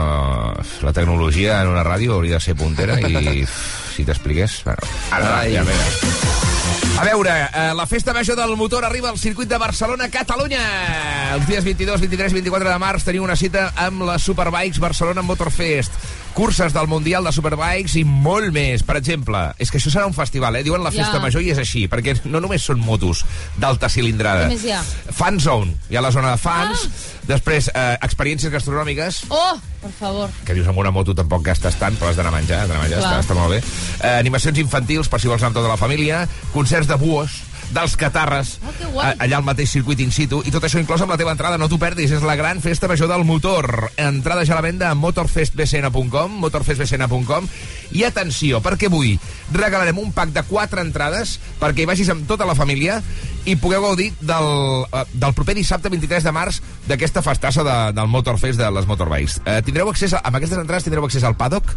[0.87, 3.45] la tecnologia en una ràdio hauria de ser puntera i
[3.93, 4.63] si t'expliqués...
[4.65, 5.59] Bueno, ara, Ai.
[5.59, 6.32] ja veuràs.
[7.03, 11.35] A veure, eh, la festa major del motor arriba al circuit de Barcelona, Catalunya.
[11.35, 15.23] Els dies 22, 23 i 24 de març teniu una cita amb les Superbikes Barcelona
[15.27, 15.91] Motorfest.
[16.33, 18.85] Curses del Mundial de Superbikes i molt més.
[18.87, 20.63] Per exemple, és que això serà un festival, eh?
[20.65, 21.21] Diuen la festa Ja.
[21.21, 23.25] major i és així, perquè no només són motos
[23.59, 24.47] d'alta cilindrada.
[24.47, 24.81] Què més hi ha?
[25.13, 25.75] Fan zone.
[25.91, 26.89] Hi ha la zona de fans,
[27.27, 30.31] després eh, experiències gastronòmiques, Oh, per favor.
[30.47, 32.81] que dius amb una moto tampoc gastes tant, però has d'anar a menjar, has d'anar
[32.81, 33.13] a menjar, Clar.
[33.13, 33.63] està, està molt bé.
[34.01, 37.41] Eh, animacions infantils, per si vols anar amb tota la família, concerts de buos,
[37.73, 38.59] dels catarres,
[38.93, 41.57] Oh, allà al mateix circuit in situ, i tot això inclòs amb la teva entrada,
[41.57, 43.89] no t'ho perdis, és la gran festa major del motor.
[43.97, 47.49] Entrada ja a la venda a motorfestbcn.com, motorfestbcn.com,
[47.97, 49.15] i atenció, perquè avui
[49.53, 53.01] regalarem un pack de 4 entrades perquè hi vagis amb tota la família
[53.49, 54.51] i pugueu gaudir del,
[54.93, 59.41] eh, del proper dissabte 23 de març d'aquesta festassa de, del Motorfest de les Motorbikes.
[59.47, 61.73] Eh, tindreu accés, a, amb aquestes entrades tindreu accés al paddock,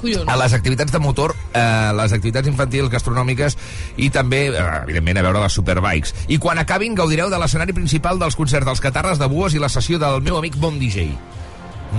[0.00, 0.28] Collons.
[0.28, 3.56] a les activitats de motor, eh, les activitats infantils, gastronòmiques
[3.96, 6.14] i també, eh, evidentment, a veure les superbikes.
[6.28, 9.68] I quan acabin gaudireu de l'escenari principal dels concerts dels Catarres de Bues i la
[9.68, 11.10] sessió del meu amic Bon DJ.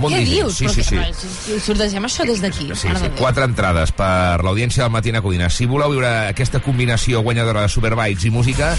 [0.00, 0.30] Bon Què DJ.
[0.34, 0.54] dius?
[0.56, 1.28] Sí, Però sí, que- sí.
[1.44, 2.70] si Sortegem això des d'aquí.
[2.74, 3.10] Sí, sí, Déu.
[3.18, 5.50] quatre entrades per l'audiència del Matina Codina.
[5.50, 8.74] Si voleu viure aquesta combinació guanyadora de Superbikes i música,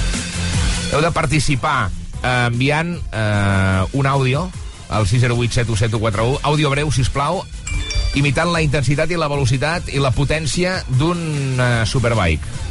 [0.92, 1.92] heu de participar
[2.24, 4.50] eh, enviant eh, un àudio
[4.90, 7.44] al 608717141, àudio breu, si plau,
[8.20, 11.20] imitant la intensitat i la velocitat i la potència d'un
[11.60, 12.62] eh, Superbike.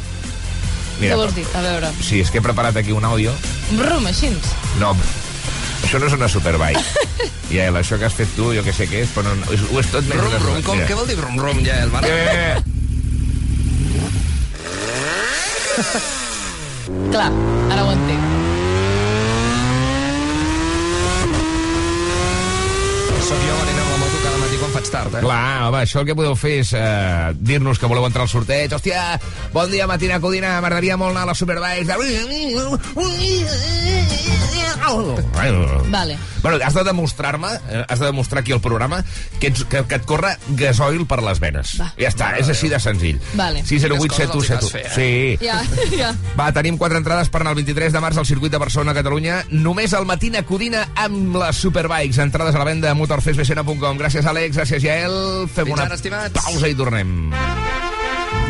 [1.01, 1.43] Què vols dir?
[1.57, 1.89] A veure.
[1.99, 3.33] Sí, és que he preparat aquí un àudio.
[3.73, 4.29] Brum, així.
[4.79, 4.93] No,
[5.83, 6.83] això no és una Superbike.
[7.53, 9.77] Ja, això que has fet tu, jo que sé què és, però no, és, ho
[9.77, 10.17] és tot més...
[10.17, 10.87] Rum, rum, com, Mira.
[10.89, 12.07] què vol dir rum, rum, ja, el van?
[12.07, 12.57] Eh,
[17.13, 17.29] Clar,
[17.75, 18.25] ara ho entenc.
[23.27, 23.82] Soc jo venint
[24.93, 25.23] tard, eh?
[25.25, 28.73] Clar, home, això el que podeu fer és eh, dir-nos que voleu entrar al sorteig.
[28.77, 29.17] Hòstia,
[29.55, 31.89] bon dia, Matina Codina, m'agradaria molt anar a la Superbikes.
[35.89, 36.17] Vale.
[36.41, 39.03] Bueno, has de demostrar-me, eh, has de demostrar aquí al programa
[39.39, 41.77] que, ets, que, que et corre gasoil per les venes.
[41.79, 41.87] Va.
[41.95, 43.21] Ja està, és així de senzill.
[43.39, 43.63] Vale.
[43.63, 44.93] 608 Quines coses els hi 717 vas fer, eh?
[44.93, 45.45] Sí.
[45.45, 45.61] Ja,
[45.95, 46.11] ja.
[46.35, 49.43] Va, tenim quatre entrades per anar el 23 de març al circuit de Barcelona, Catalunya.
[49.55, 52.19] Només al matí Codina amb les Superbikes.
[52.19, 54.01] Entrades a la venda a motorfestbcn.com.
[54.01, 54.57] Gràcies, Àlex.
[54.57, 55.47] Gràcies, Jael.
[55.47, 56.39] Fem Fins una ara, estimats.
[56.43, 57.31] pausa i tornem.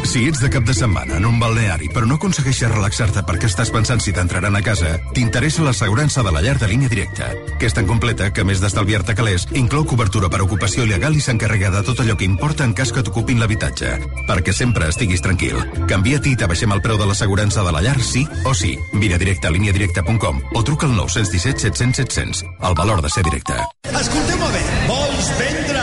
[0.03, 3.69] Si ets de cap de setmana en un balneari però no aconsegueixes relaxar-te perquè estàs
[3.71, 7.73] pensant si t'entraran a casa, t'interessa l'assegurança de la llar de línia directa, que és
[7.73, 11.83] tan completa que, a més d'estalviar-te calés, inclou cobertura per ocupació il·legal i s'encarrega de
[11.87, 13.93] tot allò que importa en cas que t'ocupin l'habitatge.
[14.27, 15.55] Perquè sempre estiguis tranquil.
[15.87, 18.75] Canvia-t'hi i t'abaixem el preu de l'assegurança de la llar sí o sí.
[18.99, 22.43] Vine directe a líniadirecta.com o truca al 917 700 700.
[22.59, 23.55] El valor de ser directe.
[23.87, 25.82] Escolteu-me bé, vols vendre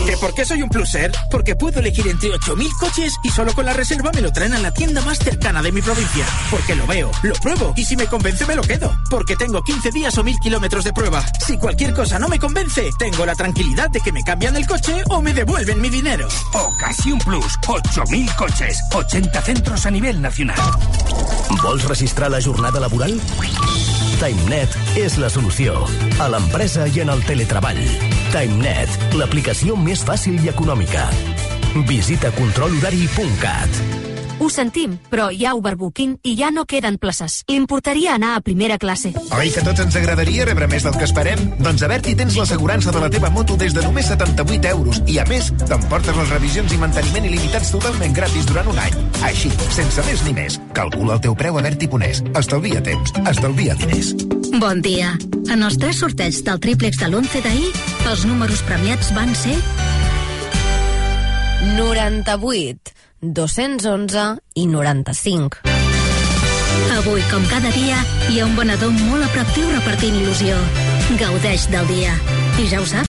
[0.05, 1.11] ¿Que por qué soy un pluser?
[1.29, 4.59] Porque puedo elegir entre 8.000 coches y solo con la reserva me lo traen a
[4.59, 6.25] la tienda más cercana de mi provincia.
[6.49, 8.91] Porque lo veo, lo pruebo y si me convence me lo quedo.
[9.09, 11.23] Porque tengo 15 días o 1.000 kilómetros de prueba.
[11.45, 15.03] Si cualquier cosa no me convence, tengo la tranquilidad de que me cambian el coche
[15.09, 16.27] o me devuelven mi dinero.
[16.53, 20.59] Ocasión Plus, 8.000 coches, 80 centros a nivel nacional.
[21.61, 23.19] Vols registrar la jornada laboral?
[24.21, 24.69] TimeNet
[25.01, 25.73] és la solució.
[26.21, 27.79] A l'empresa i en el teletreball.
[28.31, 31.09] TimeNet, l'aplicació més fàcil i econòmica.
[31.87, 34.10] Visita controlhorari.cat.
[34.41, 37.43] Ho sentim, però hi ha overbooking i ja no queden places.
[37.53, 39.11] Importaria anar a primera classe.
[39.37, 41.43] Oi que tots ens agradaria rebre més del que esperem?
[41.59, 45.19] Doncs a Berti tens l'assegurança de la teva moto des de només 78 euros i,
[45.21, 48.97] a més, t'emportes les revisions i manteniment il·limitats totalment gratis durant un any.
[49.29, 50.57] Així, sense més ni més.
[50.73, 52.23] Calcula el teu preu a Berti.es.
[52.41, 54.15] Estalvia temps, estalvia diners.
[54.57, 55.13] Bon dia.
[55.53, 57.69] En els tres sorteigs del triplex de l'11 d'ahir,
[58.09, 59.53] els números premiats van ser
[61.77, 65.61] 98, 211 i 95.
[66.97, 67.99] Avui, com cada dia,
[68.29, 70.57] hi ha un venedor molt atractiu repartint il·lusió.
[71.21, 72.15] Gaudeix del dia.
[72.61, 72.99] I ja ho sap,